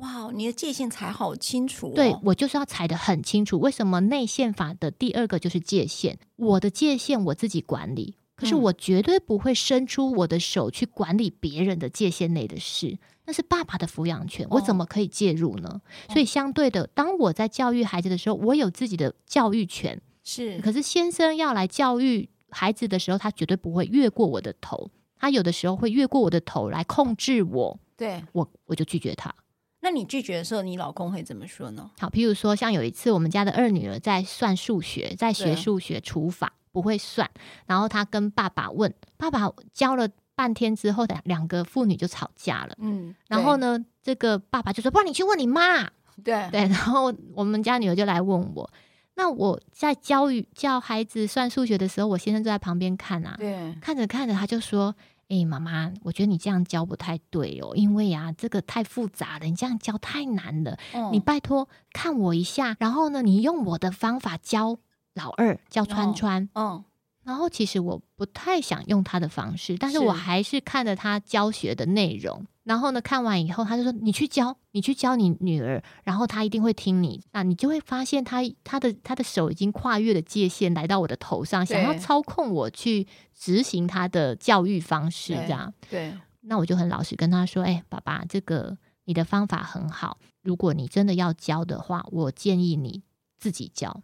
[0.00, 1.92] 哇，你的界限踩好清楚哦。
[1.94, 3.58] 对，我就是要踩得很清楚。
[3.58, 6.16] 为什么内宪法的第二个就是界限？
[6.36, 12.98] 我的界限我自己管理，可是我绝对不会伸出我的手去管理别人的界限内的事。
[13.26, 15.68] 那是爸爸的抚养权，我怎么可以介入呢？
[15.68, 15.80] 哦。
[16.12, 20.00] 所以相对的，当我在教育孩子的时候，我有自己的教育权。
[20.24, 24.90] 是，可是先生要来教育孩子的时候，他绝对不会越过我的头。
[25.16, 27.78] 他有的时候会越过我的头来控制我。
[27.96, 29.34] 对，我我就拒绝他。
[29.82, 31.90] 那你拒绝的时候，你老公会怎么说呢？
[31.98, 37.30] 好，譬如说，像有一次，我们家的二女儿在算数学，在学数学除法，不会算，
[37.66, 42.74] 然后她跟爸爸问，爸爸教了半天之后，两两个妇女就吵架了。
[42.78, 45.90] 嗯，然后呢，这个爸爸就说：“不然你去问你妈。”
[46.22, 48.70] 对对，然后我们家女儿就来问我，
[49.14, 54.94] 那我在教育教孩子算数学的时候，我先生就在旁边看啊，对，看着看着他就说。
[55.30, 60.76] 哎，妈妈，我觉得你这样教不太对哦，因为呀，这个太复杂了，你这样教太难了。
[60.92, 64.78] 嗯，你拜托看我一下，然后呢，你用我的方法教
[65.14, 66.48] 老二，教川川。
[66.54, 66.84] 嗯，
[67.22, 72.44] 然后其实我不太想用他的方式，但是我还是看着他教学的内容。
[72.70, 85.74] 然后呢，看完以后，他就说：“你去教，你去教你女儿，然后她一定会听你。”那你就会发现他，他他的他的手已经跨越了界限，来到我的头上，想要操控我去执行他的教育方式，这样。
[85.90, 86.16] 对。
[86.42, 90.18] 那我就很老实跟他说：“哎，爸爸，这个你的方法很好。
[90.40, 93.02] 如果你真的要教的话，我建议你
[93.36, 94.00] 自己教。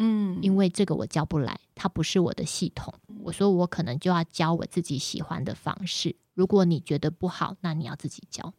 [0.00, 2.92] 嗯，因为这个我教不来，它不是我的系统。
[3.22, 8.54] 我说我可能就要教我自己喜欢的方式。”如果你觉得不好，那你要自己教。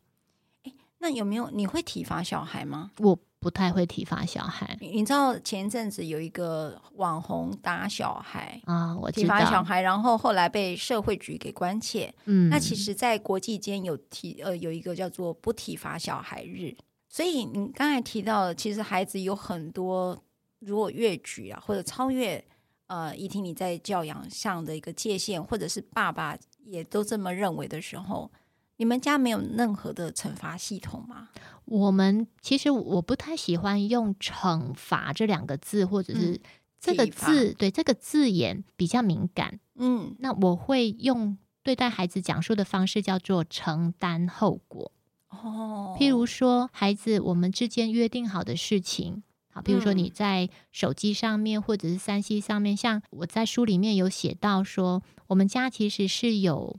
[0.63, 2.91] 诶，那有没有你会体罚小孩吗？
[2.99, 4.77] 我不太会体罚小孩。
[4.80, 12.13] 你知道前一阵子有一个网红打小孩啊，我体罚小孩，然后后来被社会局给关切。
[12.25, 16.75] 嗯，那其实，在国际间有提呃有一个叫做不体罚小孩日。
[17.10, 20.23] 所以你刚才提到，其实孩子有很多
[20.62, 22.41] 如果越矩啊，或者超越
[22.88, 26.38] 呃仪婷你在教养上的一个界限，或者是爸爸。
[26.63, 28.32] 也都这么认为的时候，
[28.78, 31.30] 你们家没有任何的惩罚系统吗？
[31.65, 36.39] 我们其实我不太喜欢用“惩罚”这两个字，或者是
[36.80, 39.60] 这个字，对这个字眼比较敏感。
[39.76, 44.91] 嗯，那我会用对待孩子讲述的方式叫做承担后果。
[45.30, 55.03] 哦，譬如说，孩子，我们之间约定好的事情，好，比如说你在手机上面或者是三 C 上面，像我在书里面有写到说。
[55.27, 56.77] 我们家其实是有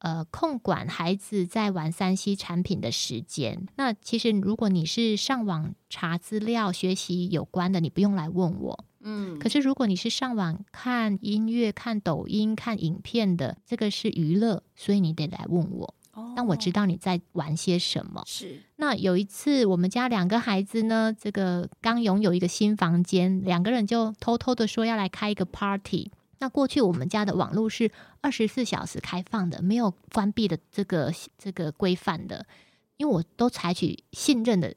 [0.00, 3.68] 呃控管孩子在玩三 C 产品的时间。
[3.76, 8.84] 那其实如果你是上网查资料学习有关的，你不用来问我。
[9.00, 9.38] 嗯。
[9.38, 15.94] 可是如果你是上网看音乐、看抖音、看影片的，这个是娱乐，所以你得来问我。
[16.20, 16.32] 哦。
[16.36, 18.22] 但我知道你在玩些什么。
[18.26, 18.62] 是。
[18.76, 26.10] 那有一次，我们家两个孩子呢，这个刚拥有一个新房间，两个人就偷偷的说要来开一个 party。
[26.38, 27.90] 那过去我们家的网络是
[28.22, 32.46] 二十四小时开放的，没有关闭的这个这个规范的，
[32.96, 34.74] 因为我都采取信任的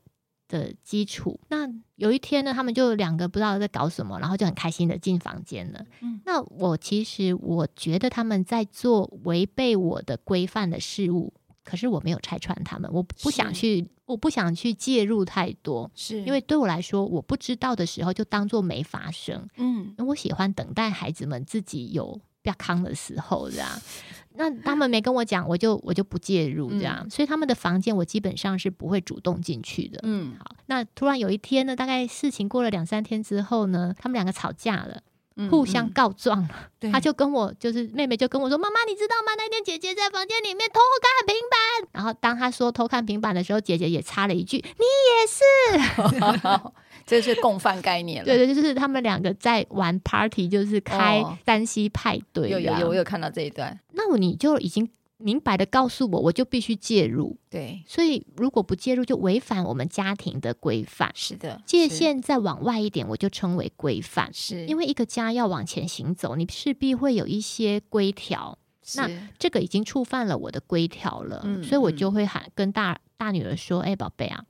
[0.53, 1.39] 的基础。
[1.49, 5.83] 那有一天呢，他们就两个不知道在搞什么，然后就很开心的进房间了。
[6.01, 11.33] 嗯，那我其实我觉得他们在做违背我的规范的事物。
[11.65, 19.47] 可是我没有拆穿他们，我不想去，我不想去介入太多，是因为对我来说，我不知道的时候就当做没发生。
[19.55, 23.67] 嗯，我喜欢等待孩子们自己有比较康的时候，这样。
[24.35, 27.01] 那他们没跟我讲，我就我就不介入，这样。
[27.03, 29.99] 嗯，所以他们的房间我基本上是不会主动进去的。
[30.03, 30.55] 嗯，好。
[30.65, 35.03] 那突然有一天呢，大概事情过了两三天之后呢，他们两个吵架了。
[35.49, 36.49] 互相告状了，
[36.81, 39.33] 嗯嗯，他就跟我就是妹妹就跟我说：“妈妈，你知道吗？
[39.37, 46.33] 那天姐姐在房间里面偷看平板。”然后当他说偷看平板的时候，姐姐也插了一句：“你也是。
[47.05, 48.25] ”这是共犯概念了。
[48.25, 52.49] 对对，就是他们两个在玩 party，就是开单膝派对。
[52.49, 53.79] 有有有，我有看到这一段。
[53.91, 54.89] 那你就已经。
[55.23, 57.37] 明白的告诉我，我就必须介入。
[57.49, 61.11] 对，所以如果不介入，就违反我们家庭的规范。
[61.15, 64.31] 是的，界限再往外一点，我就称为规范。
[64.33, 68.59] 是，因为一个家要往前行走，你势必会有一些规条。
[68.97, 69.09] 那
[69.39, 74.43] 这个已经触犯了我的规条了，嗯，所以我就会喊跟大大女儿说：“哎、欸，宝贝啊，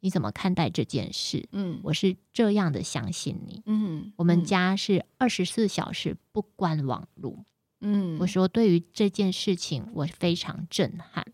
[0.00, 3.62] 你怎么看待这件事？”嗯，我是这样的相信你。
[3.64, 7.44] 嗯，我们家是二十四小时不关网路。
[7.80, 11.24] 嗯，我说对于这件事情，我非常震撼，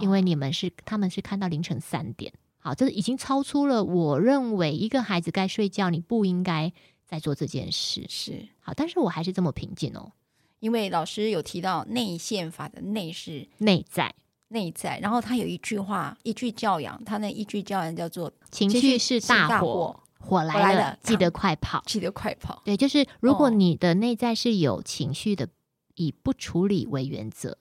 [0.00, 6.72] 因为你们是他们是看到凌晨三点，好，这已经超出了我认为一个孩子该睡觉，你不应该
[7.04, 10.12] 在做这件事，是好，但是我还是这么平静哦，
[10.60, 14.14] 因为老师有提到内宪法的内是内在
[14.48, 20.00] 内在，然后他有一句话，一句教养，他那一句教养叫做情绪是大火。
[20.18, 21.80] 火来了，记得快跑！
[21.86, 22.60] 记得快跑！
[22.64, 25.48] 对，就是如果你的内在是有情绪的，哦，
[25.96, 27.58] 以不处理为原则。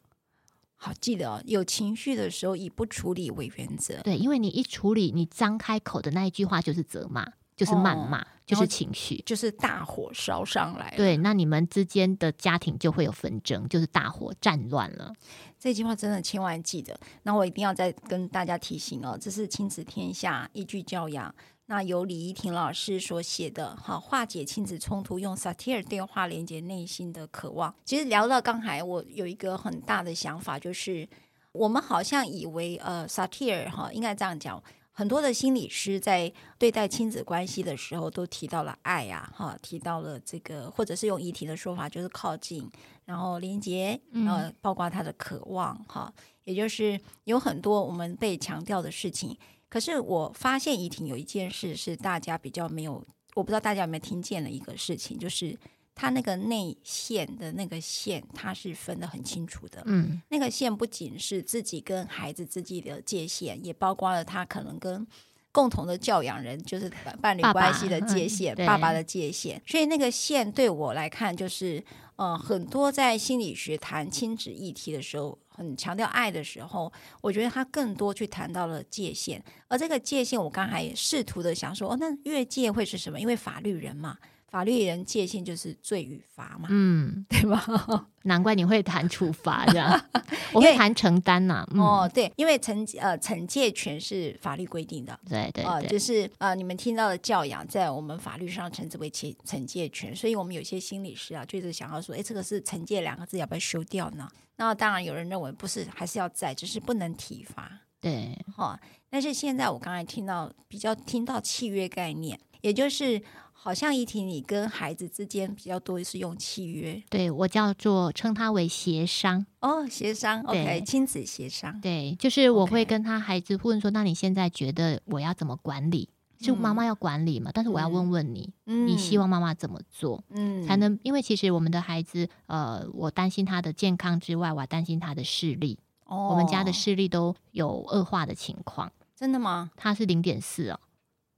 [0.78, 4.00] 好，记得哦，有情绪的时候以不处理为原则。
[4.02, 10.94] 对，因为你一处理，你张开口的那一句话就是责骂，就是谩骂，哦，就是情绪，就是大火烧上来。
[10.96, 15.12] 对，那你们之间的家庭就会有纷争，就是大火战乱了。
[15.58, 17.00] 这句话真的千万记得。
[17.24, 21.34] 那我一定要再跟大家提醒哦，这是亲子天下一句教养。
[21.68, 27.74] 那由李怡婷老师所写的，哈，化解亲子冲突，用萨提尔电话连接内心的渴望。
[27.84, 31.08] 其实聊到刚才，我有一个很大的想法，就是
[31.52, 42.70] 我们好像以为，呃，萨提尔哈，应该这样讲，很多的心理师在对待亲子关系的时候，都提到了爱呀，哈，提到了这个，或者是用怡婷的说法，就是靠近，
[43.06, 49.36] 然后连接，呃，包括他的渴望，哈，也就是有很多我们被强调的事情。
[49.76, 55.54] 可是我发现怡婷有一件事是大家比较没有，我不知道大家有没有听见的一个事情，就是
[55.94, 59.84] 它那个内线的那个线，它是分得很清楚的。
[59.86, 65.06] 嗯，那个线不仅是自己跟孩子之间的界限，也包括了他可能跟
[65.52, 66.90] 共同的教养人，就是
[67.22, 69.62] 伴侣关系的界限，爸爸，嗯、爸爸的界限。
[69.68, 71.84] 所以那个线对我来看，就是
[72.16, 76.92] 呃，很多在心理学谈亲子议题的时候，很强调爱的时候，
[77.22, 79.44] 我觉得他更多去谈到了界限。
[79.68, 83.20] 而这个界限，我刚才也试图的想说，哦，那越界会是什么？
[83.20, 84.18] 因为法律人嘛。
[84.48, 87.62] 法律人界限就是罪与罚嘛，嗯，对吧？
[88.24, 90.02] 难怪你会谈处罚这样，
[90.54, 91.68] 我会谈承担呐、啊。
[91.74, 104.30] 嗯、哦，对，因为惩呃惩戒权是法律规定的，对对，对、呃，就是呃你们听到的教养，在我们法律上称之为惩惩戒权，所以我们有些心理师啊，就是想要说，哎，这个是惩戒两个字，要不要修掉呢？
[104.58, 107.82] 那当然有人认为不是，还是要在，只是不能体罚。
[108.00, 113.22] 对，哈、哦，但是现在我刚才听到比较听到契约概念，也就是。
[113.58, 126.10] 好像怡婷，你跟孩子之间比较多是用契约，对，我叫做称它为协商哦，协商，OK，亲子协商，对，就是我会跟他孩子问说，那你现在觉得我要怎么管理？
[126.40, 127.52] 是妈妈要管理嘛？
[127.54, 131.00] 但是我要问问你，嗯、你希望妈妈怎么做，嗯，才能？
[131.04, 135.80] 因为其实我们的孩子，呃，我担心他的健康之外，我还担心他的视力。
[136.06, 139.72] 哦，我们家的视力都有恶化的情况，真的吗？
[139.76, 140.80] 他是零点四哦，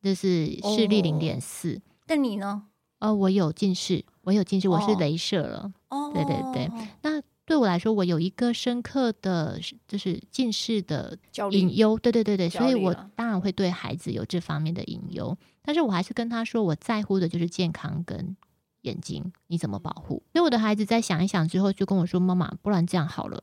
[0.04, 1.82] 就是视力零点四。
[2.08, 2.64] 那你呢？
[3.00, 5.72] 呃，我有近视，我有近视，我是镭射了。
[5.90, 6.70] 哦，对对对。
[7.02, 9.58] 那对我来说，我有一个深刻的，
[9.88, 11.18] 就是近视的
[11.52, 11.98] 隐忧。
[11.98, 15.36] 对对对对，所以我当然会对孩子有这方面的隐忧。
[15.62, 18.36] 但是我还是跟他说，我在乎的就是健康跟
[18.82, 20.22] 眼睛，你怎么保护？
[20.34, 23.42] 所以我的孩子在想一想之后，就跟我说：“妈妈，不然这样好了，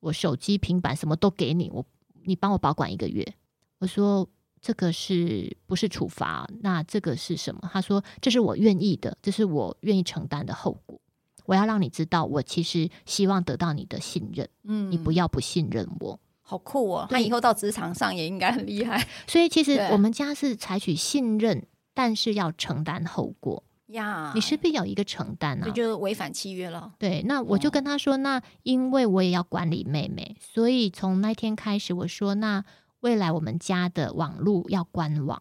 [0.00, 1.84] 我手机、平板什么都给你，我
[2.24, 3.34] 你帮我保管一个月。”
[3.78, 4.26] 我说。
[4.66, 6.48] 这个是不是处罚？
[6.62, 7.68] 那这个是什么？
[7.70, 10.98] 他说：“这是我愿意的，这是我愿意承担的后果。
[11.44, 14.48] 我要让你知道，我其实希望得到你的信任。
[14.64, 17.06] 嗯，你不要不信任我，好酷哦！
[17.10, 19.06] 那以后到职场上也应该很厉害。
[19.26, 24.32] 所以其实我们家是采取信任，但是要承担后果呀。
[24.34, 26.92] 你势必有一个承担啊，这就违反契约了。
[26.98, 32.64] 对，那我就跟他说：那因为我也要管理妹妹，所以从那天开始，我说那。”
[33.04, 35.38] 未来我们家的网络要关网，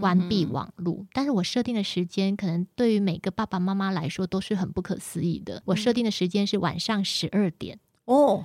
[0.00, 0.94] 关闭网络。
[0.98, 5.62] 嗯、但是我设定的时间，可能对于每个爸爸妈妈来说都是很不可思议的。
[5.64, 8.44] 我设定的时间是晚上十二点哦，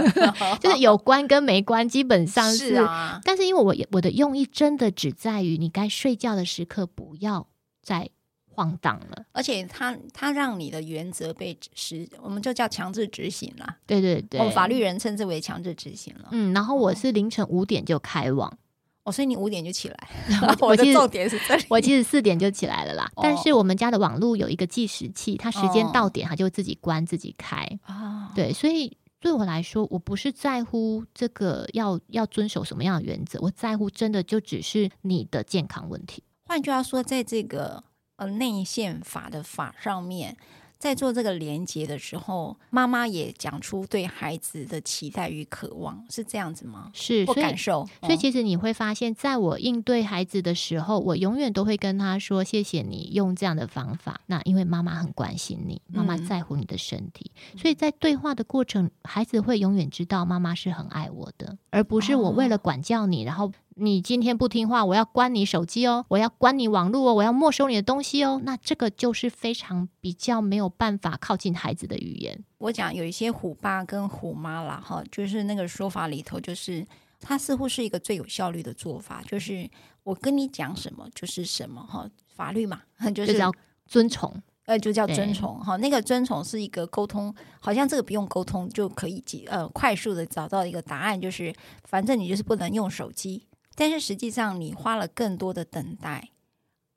[0.60, 3.20] 就是有关跟没关基本上是，是啊。
[3.24, 7.48] 但是因为我我的用意真的只在于你该睡觉的时刻不要
[7.82, 8.10] 再。
[8.58, 13.76] 晃荡了，而且他他让你的原则被实，我们就叫强制执行了。
[13.86, 16.30] 对对对，法律人称之为强制执行了。
[16.30, 18.56] 嗯，然后我是凌晨五点就开网，哦，
[19.12, 19.96] 所以你五点就起来。
[20.60, 23.10] 我的重点是这里，我其实四点就起来了啦。
[23.16, 27.66] 哦、但是我们家的网络有一个计时器，它时间到点，它就自己关自己开。
[27.82, 36.22] 啊，对，所以对我来说，我不是在乎这个要要遵守什么样的原则，我在乎真的就只是你的健康问题。
[36.46, 37.84] 换句话说，在这个。
[38.18, 40.34] 呃，内线法的法上面，
[40.78, 46.90] 在做这个连接的时候，妈妈也讲出对孩子的期待与渴望，是这样子吗？
[46.92, 47.86] 是，或感受。
[48.02, 63.50] 所以其实你会发现，在我应对孩子的时候，我永远都会跟他说：“谢谢你用这样的方法。”那因为妈妈很关心你，妈妈在乎你的身体，嗯、所以在对话的过程，孩子会永远知道妈妈是很爱我的，而不是我为了管教你，然后。
[63.78, 68.40] 你今天不听话，我要关你手机哦，我要关你网络哦，我要没收你的东西哦。
[68.42, 72.42] 那这个就是非常比较没有办法靠近孩子的语言。
[72.56, 76.86] 我讲有一些虎爸跟虎妈啦，哈，就是那个说法里头，就是
[77.20, 79.68] 他似乎是一个最有效率的做法，就是
[80.04, 82.80] 我跟你讲什么就是什么，哈，法律嘛，
[83.14, 83.52] 就是就叫
[83.84, 84.34] 遵从，
[84.64, 93.42] 呃，就叫遵从，哈，那个遵从是一个沟通，好像这个不用沟通就可以呃快速的找到一个答案，就是反正你就是不能用手机。
[93.76, 96.30] 但是实际上，你花了更多的等待，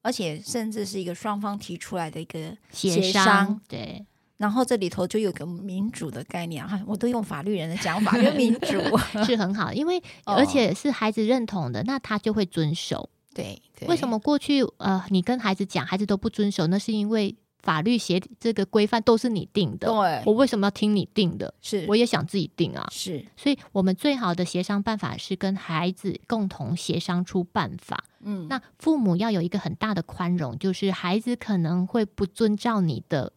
[0.01, 4.03] 而且甚至是一个双方提出来的一个协商，对。
[4.37, 8.81] 然后这里头就有个民主的概念啊，我都用法律人的讲法，跟民主
[9.25, 13.09] 是很好，因为 而且是孩子认同的，那他就会遵守。
[13.33, 16.65] 对，对，为什么过去呃，你跟孩子讲，孩子都不遵守？
[16.67, 17.35] 那是因为。
[17.61, 21.53] 法律协这个规范都是你定的，对，我为什么要听你定的？
[21.61, 22.87] 是，我也想自己定啊。
[22.89, 28.01] 是，所以我们最好的协商办法是跟孩子共同协商出办法。
[28.21, 33.33] 嗯，那父母要有一个很大的宽容，就是孩子可能会不遵照你的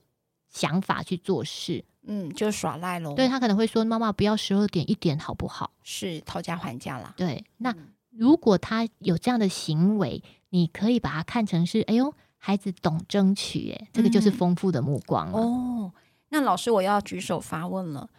[0.49, 3.15] 想法去做事，嗯，就耍赖喽。
[3.15, 7.13] 对，他可能会说：“妈妈，不要十二点一点好不好？”是讨价还价啦。
[7.17, 7.75] 对，那
[8.11, 12.15] 如果他有这样的行为，你可以把它看成是：“哎呦。”
[12.45, 15.31] 孩子懂争取，哎，这个就是丰富的目光。
[15.31, 15.93] 嗯、哦，
[16.31, 18.11] 那老师，我要举手发问了。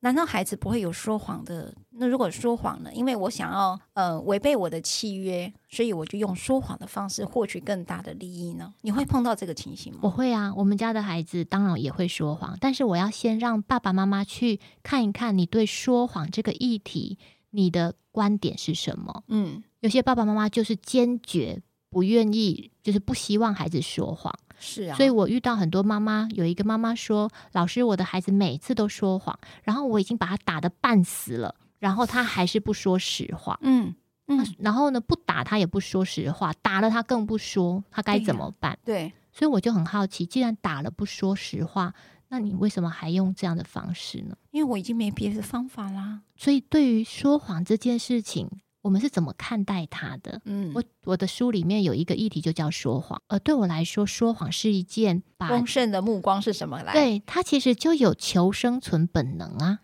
[0.00, 1.74] 难道孩子不会有说谎的？
[1.90, 2.90] 那如果说谎呢？
[2.94, 8.72] 因为我想要呃违背我的契约，所以我就用说谎的方式获取更大的利益呢？
[8.80, 9.98] 你会碰到这个情形吗？
[10.04, 17.18] 我会啊，我们家的孩子当然也会说谎，但是我要先让爸爸妈妈去看一看你对说谎这个议题，
[17.50, 19.24] 你的观点是什么？
[19.28, 21.60] 嗯，有些爸爸妈妈就是坚决
[21.90, 24.32] 不愿意，就是不希望孩子说谎。
[24.58, 33.58] 是啊，所以我遇到很多妈妈，有一个妈妈说：“老师，我的孩子每次都说谎，然后我已经把他打得半死了，然后他还是不说实话。
[33.62, 33.94] 嗯”
[34.28, 38.76] 嗯嗯，然后呢，不打他也不说实话，打了他更不说，他该怎么办？
[38.84, 41.94] 对，对，所以我就很好奇，既然打了不说实话，
[42.28, 44.36] 那你为什么还用这样的方式呢？
[44.50, 46.22] 因为我已经没别的方法啦。
[46.34, 48.50] 所以对于说谎这件事情。
[48.86, 50.40] 我们是怎么看待他的？
[50.44, 56.92] 嗯，我我的书里面有一个议题就叫说谎，呃，对我来说，说谎是一件丰盛的目光是什么来？
[56.92, 59.80] 对，他其实就有求生存本能啊。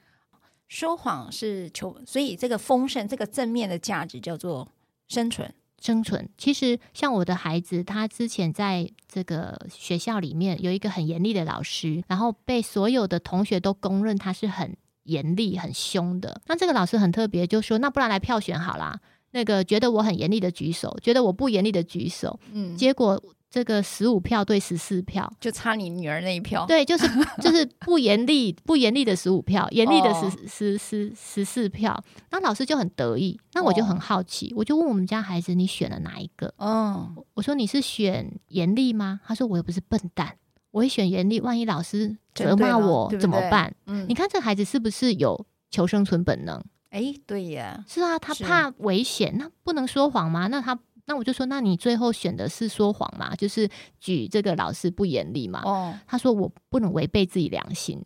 [0.69, 4.69] 说谎是求，所以这个丰盛这个正面的价值叫做
[5.09, 5.53] 生存。
[5.81, 6.31] 生存。
[6.39, 14.77] 其实像我的孩子，他之前在这个学校里面有一个很严厉的老师，然后被所有的同学都公认他是很。
[15.05, 19.01] 严厉很凶的，那这个老师很特别，就说那不然来票选好啦。
[19.35, 22.39] 那个觉得我很严厉的举手，觉得我不严厉的举手。
[22.53, 26.67] 嗯，结果这个十五票对十四票，就差你女儿那一票。
[26.67, 27.09] 对，就是
[27.41, 31.99] 就是不严厉 不严厉的十五票，严厉的十十十十四票。
[32.31, 36.53] 那老师就很得意，那我就很好奇，我就问我们家孩子，你选了哪一个？
[36.59, 39.21] 嗯，我说你是选严厉吗？
[39.25, 40.37] 他说我又不是笨蛋。
[40.73, 43.73] 我会选严厉，万一老师责骂我怎么办？
[43.87, 46.61] 嗯，你看这孩子是不是有求生存本能？
[46.91, 50.49] 哎，对呀，是啊，他怕危险，那不能说谎吗？
[50.49, 53.35] 那他那我就说，那你最后选的是说谎嘛？
[53.35, 53.69] 就是
[53.99, 55.63] 举这个老师不严厉嘛？
[55.65, 58.03] 哦，他说我不能违背自己良心，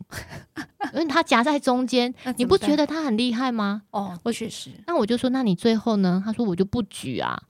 [0.95, 3.83] 因为他夹在中间，你不觉得他很厉害吗？
[3.91, 4.71] 哦，我确实。
[4.87, 6.23] 那我就说，那你最后呢？
[6.25, 7.41] 他说我就不举啊，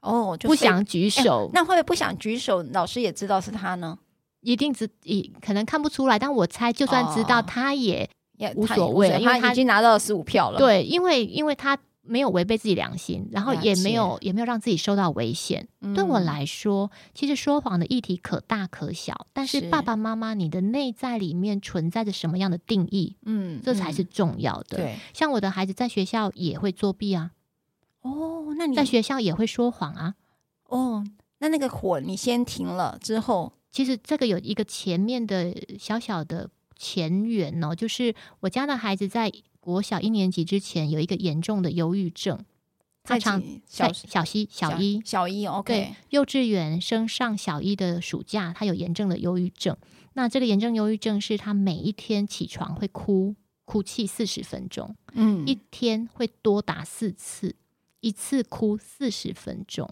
[0.00, 1.50] 哦，就不想举手。
[1.52, 2.62] 那会不会不想举手？
[2.72, 3.98] 老师也知道是他呢？
[4.42, 8.08] 一定只以可能看不出来，但我猜，就算知道，他也
[8.54, 10.58] 无所谓，因为他已经拿到了十五票了。
[10.58, 15.68] 对，因为因为他没有违背自己良心，然后也没有也没有让自己受到危险。
[15.80, 23.16] 嗯、对我来说，其实说谎的议题可大可小，但是爸爸妈妈，你的内在里面存在着什么样的定义？
[23.24, 24.78] 嗯，这才是重要的。
[24.78, 27.30] 对，像我的孩子在学校也会作弊啊。
[28.00, 30.14] 哦，那你在学校也会说谎啊？
[30.66, 31.04] 哦，
[31.38, 33.52] 那那个火你先停了之后。
[33.72, 42.38] 其实这个有一个前面的小小的前缘哦，就是我家的孩子在国小一年级之前有一个严重的忧郁症，
[43.02, 49.76] 他常小小西小一小一 OK，对，幼稚园升上小一的暑假，他有严重的忧郁症。
[50.12, 57.56] 那这个严重忧郁症是他每一天起床会哭哭泣四十分钟，嗯，一天会多达四次，
[58.00, 59.88] 一次哭四十分钟。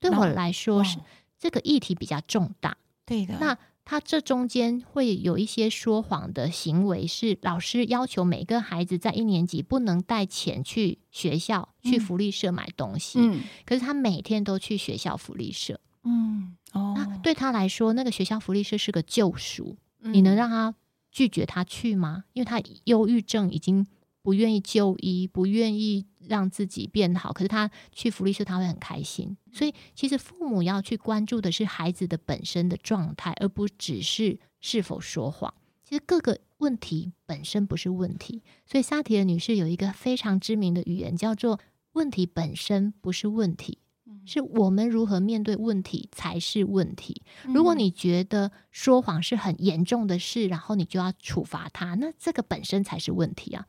[0.00, 0.98] 对我来说是
[1.38, 2.78] 这个议题比较重大。
[3.08, 13.18] 对的，那他这中间会有一些说谎的行为，是老师要求每个孩子在一年级不能带钱去学校、嗯、去福利社买东西。
[13.18, 15.80] 嗯，可是他每天都去学校福利社。
[16.04, 19.78] 嗯，哦，那对他来说，那个学校福利社是个救赎。
[20.02, 20.74] 嗯、你能让他
[21.10, 22.24] 拒绝他去吗？
[22.34, 23.86] 因为他忧郁症已经
[24.20, 26.04] 不愿意就医，不愿意。
[26.28, 35.52] 让自己变好，可是他去福利社他会很开心，所以其实父母要去关注的是孩子的本身的状态，而不只是是否说谎。
[35.82, 41.58] 其实各个问题本身不是问题，所以萨提尔女士有一个非常知名的语言，叫做
[41.94, 43.78] “问题本身不是问题，
[44.26, 47.22] 是我们如何面对问题才是问题”。
[47.54, 53.66] 如果你觉得说谎是很严重的事，然后你就要处罚他，那这个本身才是问题啊。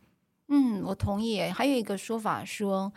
[0.49, 1.41] 嗯，我同意。
[1.41, 2.91] 还有一个说法说，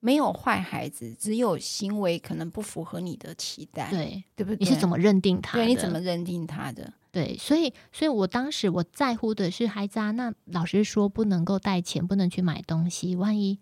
[0.00, 4.58] 没有坏孩子，只有行为可能不符合你的期待，对对不对？
[4.58, 5.64] 你是怎么认定他的？
[5.64, 6.92] 对，你怎么认定他的？
[7.10, 10.10] 对，所以，所以我当时我在乎的是孩子啊。
[10.10, 13.58] 那老师说不能够带钱，不能去买东西，万一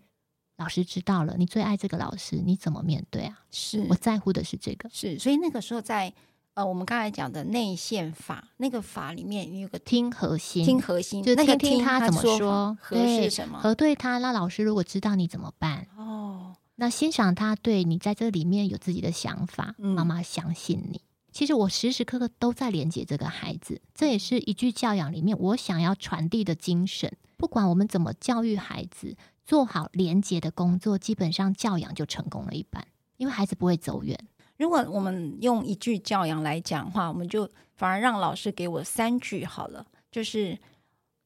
[0.57, 3.39] 老师知道了，你最爱这个老师，你怎么面对啊？
[3.51, 5.17] 是我在乎的是这个，是。
[5.17, 6.13] 所以那个时候在。
[6.55, 13.59] 呃，我们刚才讲的内线法，那个法里面有个听核心，听核心，就听听他怎么说，核是什么？
[13.59, 15.85] 核对他，那老师如果知道你怎么办？
[15.97, 21.01] 哦，那欣赏他对你在这里面有自己的想法，嗯、妈妈相信你。
[21.33, 27.11] 其实我时时刻刻都在连接这个孩子，这也是一句教养里面我想要传递的精神。
[27.35, 32.87] 不管我们怎么教育孩子，做好连接的工作，基本上教养就成功了一半，
[33.17, 34.17] 因为孩子不会走远。
[34.57, 39.85] 如果我们用一句教养来讲的话，我们就反而让老师给我三句好了。
[40.11, 40.57] 就是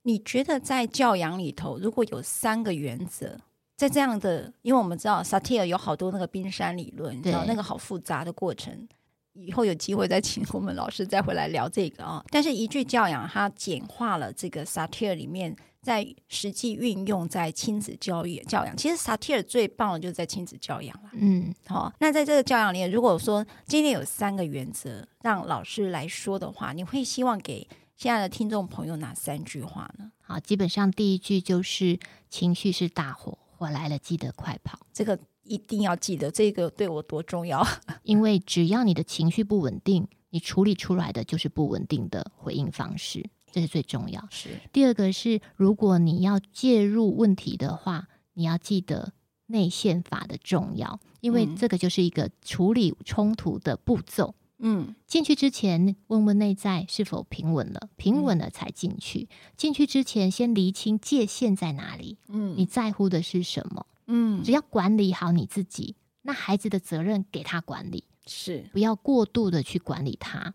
[0.04, 3.38] 你觉得在教养里头，如果有三个原则，
[3.78, 8.88] 在这样的，因为我们知道萨提尔有好多那个冰山理论，你知道那个好复杂的过程。
[9.34, 12.26] 以后有机会再请我们老师再回来聊这个啊。
[12.30, 15.56] 但是一句教养，它简化了这个萨提尔里面。
[15.82, 21.10] 在实际运用在亲子教育教养，其实萨提尔最棒的就是在亲子教养了。
[21.14, 30.12] 嗯，好、哦，那在这个教养里面，如果说今天有三个原则让老师来说的话，你会希望给现在的听众朋友哪三句话呢？
[30.22, 31.98] 好，基本上第一句就是
[32.30, 37.66] 情绪是大火，火来了记得快跑，这个一定要记得，这个对我多重要。
[38.04, 43.26] 因为只要你的情绪不稳定，你处理出来的就是不稳定的回应方式。
[43.52, 44.28] 这是最重要。
[44.32, 49.14] 是第二个是，如果你要介入问题的话，你要记得
[49.48, 54.36] 内线法的重要，因为这个就是一个处理冲突的步骤。
[54.62, 59.30] 嗯，进去之前问问内在是否平稳了，平稳了才进去。
[59.56, 62.18] 进去之前先厘清界限在哪里。
[62.28, 63.86] 嗯，你在乎的是什么？
[64.08, 70.54] 嗯，只要管理好你自己，那孩子的责任给他管理，是不要过度的去管理他，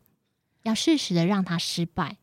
[0.64, 2.18] 要适时的让他失败。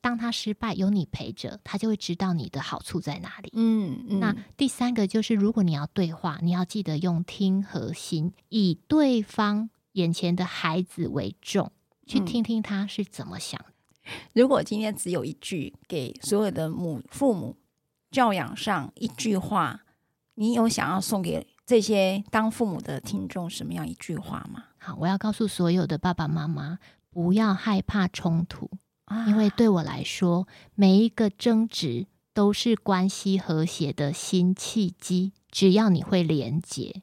[0.00, 3.50] 当他失败，有你陪着，他就会知道你的好处在哪里。
[3.54, 11.70] 嗯，嗯，那第三个就是，如果你要对话，你要记得用听和心，以对方眼前的孩子为重，
[12.06, 13.60] 去听听他是怎么想。
[14.32, 17.56] 如果今天只有一句给所有的母父母
[18.10, 19.82] 教养上一句话，
[20.34, 24.64] 你有想要送给这些当父母的听众什么样一句话吗？
[24.78, 26.78] 好，我要告诉所有的爸爸妈妈，
[27.10, 28.70] 不要害怕冲突。
[29.26, 35.32] 因为对我来说，每一个争执都是关系和谐的新契机。
[35.50, 37.02] 只要你会连结，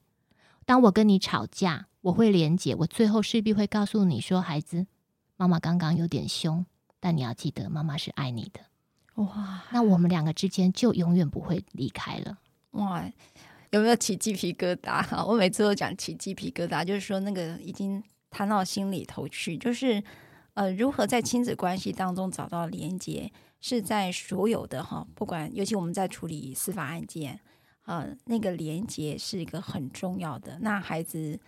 [0.65, 4.87] 当我跟你吵架，我会连结，我最后势必会告诉你说：“孩子，
[5.35, 6.65] 妈妈刚刚有点凶，
[7.01, 8.61] 但你要记得，妈妈是爱你的。”
[9.21, 12.37] 哇，那我们两个之间就永远不会离开了。
[12.71, 13.03] 哇，
[13.71, 15.03] 有没有起鸡皮疙瘩？
[15.27, 20.01] 我每次都讲起鸡皮疙瘩，就是说那个已经谈到心里头去，就是。
[20.57, 23.31] 呃，如何在亲子关系当中找到连接，
[23.61, 27.39] 是在所有的哈，不管尤其我们在处理司法案件，
[27.85, 30.57] 呃，那个连接是一个很重要的。
[30.59, 31.39] 那孩子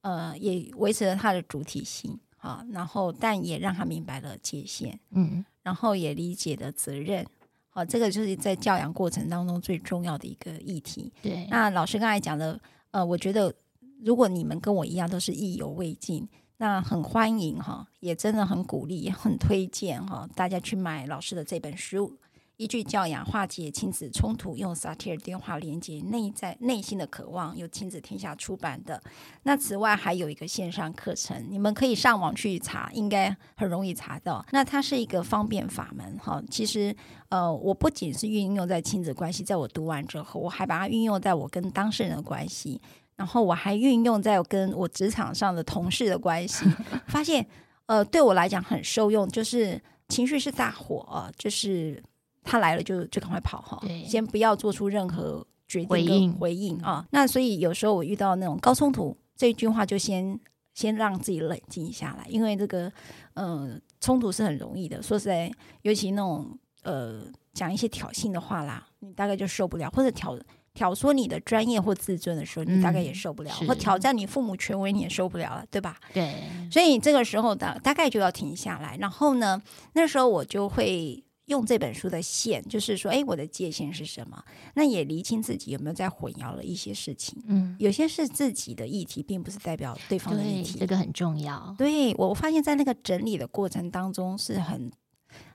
[0.00, 7.24] 呃也维持了他的主体性啊，然后但也让他明白了界限，嗯，然后也理解了责任，
[7.68, 11.12] 好，这个就是在教养过程当中最重要的一个议题。
[11.22, 12.60] 对，那老师刚才讲的，
[12.90, 13.54] 呃，我觉得
[14.02, 16.28] 如果你们跟我一样都是意犹未尽。
[16.58, 22.08] 那很欢迎哈，也真的很鼓励，很推荐哈，大家去买老师的这本书
[22.56, 29.02] 《一句教养化解亲子冲突，用萨提尔电话连接内在内心的渴望》，由亲子天下出版的。
[29.42, 34.42] 那此外还有一个线上课程，你们可以上网去查，应该很容易查到。
[34.52, 36.42] 那它是一个方便法门哈。
[36.50, 36.96] 其实
[37.28, 42.80] 呃，我不仅是运用在亲子关系，在我读完之后，我还把它运用在我跟当事人的关系。
[43.16, 46.66] 然后我还运用在我跟我职场上的同事的关系，
[47.08, 47.44] 发现
[47.86, 52.02] 呃对我来讲很受用，就是情绪是大火啊，就是
[52.42, 57.06] 他来了就就赶快跑哈，先不要做出任何决定回应回应啊。
[57.10, 60.38] 那所以有时候我遇到那种高冲突，这一句话就先
[60.74, 62.92] 先让自己冷静下来，因为这个
[63.32, 65.50] 呃冲突是很容易的，说实在，
[65.80, 67.22] 尤其那种呃
[67.54, 70.38] 讲一些挑衅的话啦，你大概就受不了，或者挑。
[70.76, 75.96] 挑唆你的专业或自尊的时候，你大概也受不了；嗯、或挑战你父母权威，你也受不了了，对吧？
[76.12, 76.34] 对。
[76.70, 78.96] 所以这个时候的大概就要停下来。
[78.98, 79.60] 然后呢，
[79.94, 84.44] 那时候我就会用这本书的线，就是说，哎，我的界限是什么？
[84.74, 87.42] 那也厘清自己有没有在混淆了一些事情。
[87.46, 90.78] 嗯，有些是自己的议题，并不是代表对方的议题。
[90.78, 91.74] 这个很重要。
[91.78, 94.92] 对，我发现在那个整理的过程当中是很。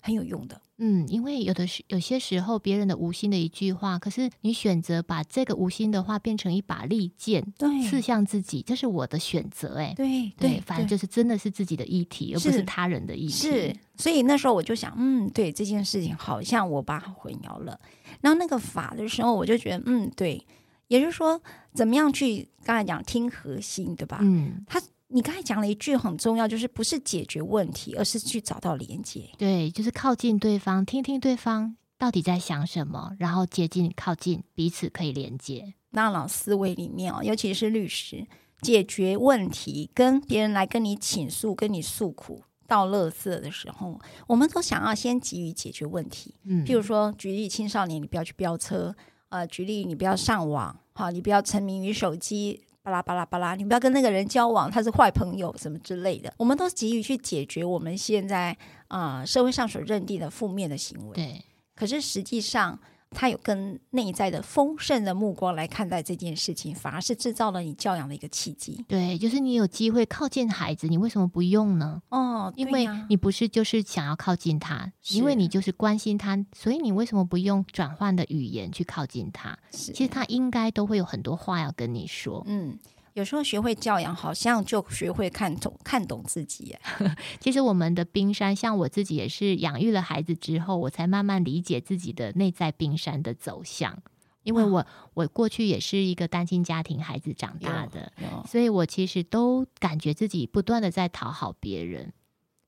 [0.02, 13.34] 很有用的，嗯，因为有的时有些时候别人的无心的一句话，可是你选择把这个无心的话变成一把利剑，对，刺向自己，这是我的选择，哎，对对，反正就是真的是自己的议题，而不是他人的议题。
[13.34, 17.80] 是，所以那时候我就想，嗯，对这件事情好像我把它混淆了。
[18.20, 20.43] 然后那个法的时候，我就觉得，嗯，对，
[20.88, 21.39] 也就是说，
[21.74, 24.18] 怎么样去刚才讲听核心，对吧？
[24.22, 24.82] 嗯，他。
[25.12, 29.30] 你刚才讲了一句很重要，就是不是解决问题，而是去找到连接。
[29.38, 35.74] 对，就是靠近对方，听听对方到底在想什么，然后接近、靠近，彼此可以连接。
[35.91, 38.26] 大脑思维里面哦，尤其是律师，
[38.62, 46.34] 解决问题跟别人来跟你倾诉、跟你诉苦、到垃圾的时候，我们都想要先急于解决问题。
[46.45, 48.93] 嗯，譬如说，举例青少年，你不要去飙车；
[49.28, 52.64] 呃，举例你不要上网，好，你不要沉迷于手机。
[52.84, 56.34] 巴拉巴拉巴拉，你不要跟那个人交往，他是坏朋友什么之类的。
[56.38, 58.56] 我们都急于去解决我们现在
[58.88, 61.16] 啊、呃、社会上所认定的负面的行为。
[61.16, 61.42] 对，
[61.76, 62.80] 可是实际上。
[63.16, 68.84] 他有跟内在的丰盛的目光来看待这件事情，反而是制造了你教养的一个契机。
[68.88, 72.01] 对，就是你有机会靠近孩子，你为什么不用呢？
[72.09, 79.57] 哦，因为你不是就是想要靠近他，因为你就是关心他，所以你为什么不用转换的语言去靠近他？
[79.72, 82.43] 其实他应该都会有很多话要跟你说。
[82.47, 82.80] 嗯。
[83.14, 86.76] 有时候学会教养，好像就学会看懂看懂自己。
[87.39, 94.01] 其实我们的冰山，像我自己也是养育了孩子之后，我才慢慢理解自己的内在冰山的走向。
[94.43, 98.12] 因为我我过去也是一个单亲家庭孩子长大的，
[98.47, 102.12] 所以我其实都感觉自己不断的在讨好别人，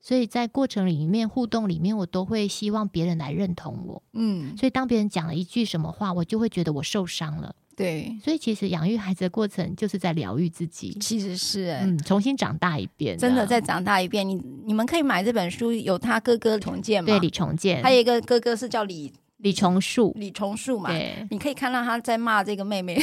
[0.00, 4.02] 所以在过程里面互动里面，我都会希望别人来认同我。
[4.12, 7.56] 嗯，所以当别人讲了一句什么话，我就会觉得我受伤了。
[7.76, 14.26] 对，所以其实养育孩子的过程就是在疗愈自己，其实是嗯，重新长大一遍，真的再长大一遍。
[14.28, 17.06] 你你们可以买这本书，有他哥哥重建嘛？
[17.06, 20.90] 对，李重建，还有一个哥哥是叫李李重树，李重树嘛？
[20.90, 22.98] 对，你可以看到他在骂这个妹妹，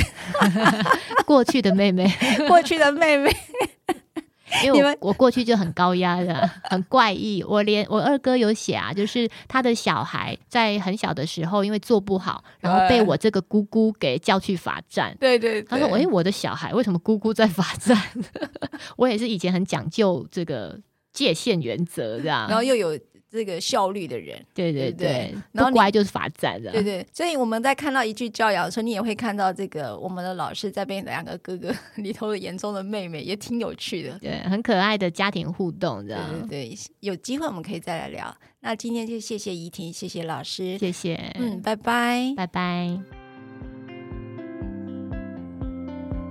[1.26, 2.10] 过去的妹妹，
[2.48, 3.30] 过去的妹妹。
[4.64, 7.44] 因为我我过去就很高压的，很怪异。
[7.44, 15.16] 我连我二哥有写啊，就是他的小孩在很小的时候，因为做不好，然后被我这个姑姑给叫去罚站。
[15.20, 17.98] 对对，他说：“哎，我的小孩为什么姑姑在罚站？”
[18.98, 20.80] 我也是以前很讲究这个
[21.14, 22.98] 界限原则，这样，然后又有。
[23.32, 27.06] 这个效率的人，对对对，对然后不乖就是罚站的，对对。
[27.14, 36.22] 所以我们在看到一句教养的时候，你也会看到这个我们的老师在被两个哥哥里头的眼中的妹妹，也挺有趣的， 对，很可爱的家庭互动，这样。
[36.30, 38.36] 对对对，有机会我们可以再来聊。
[38.60, 43.00] 那今天就谢谢怡婷，谢谢老师，谢谢，嗯，拜拜，拜拜。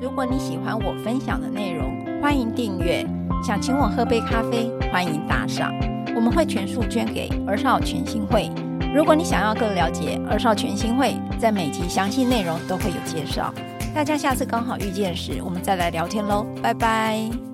[0.00, 3.04] 如果你喜欢我分享的内容，欢迎订阅。
[3.42, 5.72] 想请我喝杯咖啡，欢迎打赏。
[6.14, 8.50] 我们会全数捐给儿少全新会。
[8.94, 13.52] 如果你想要更了解儿少全新会，在每集详细内容都会有介绍。
[13.94, 17.49] 大家下次刚好遇见时，我们再来聊天喽，拜拜。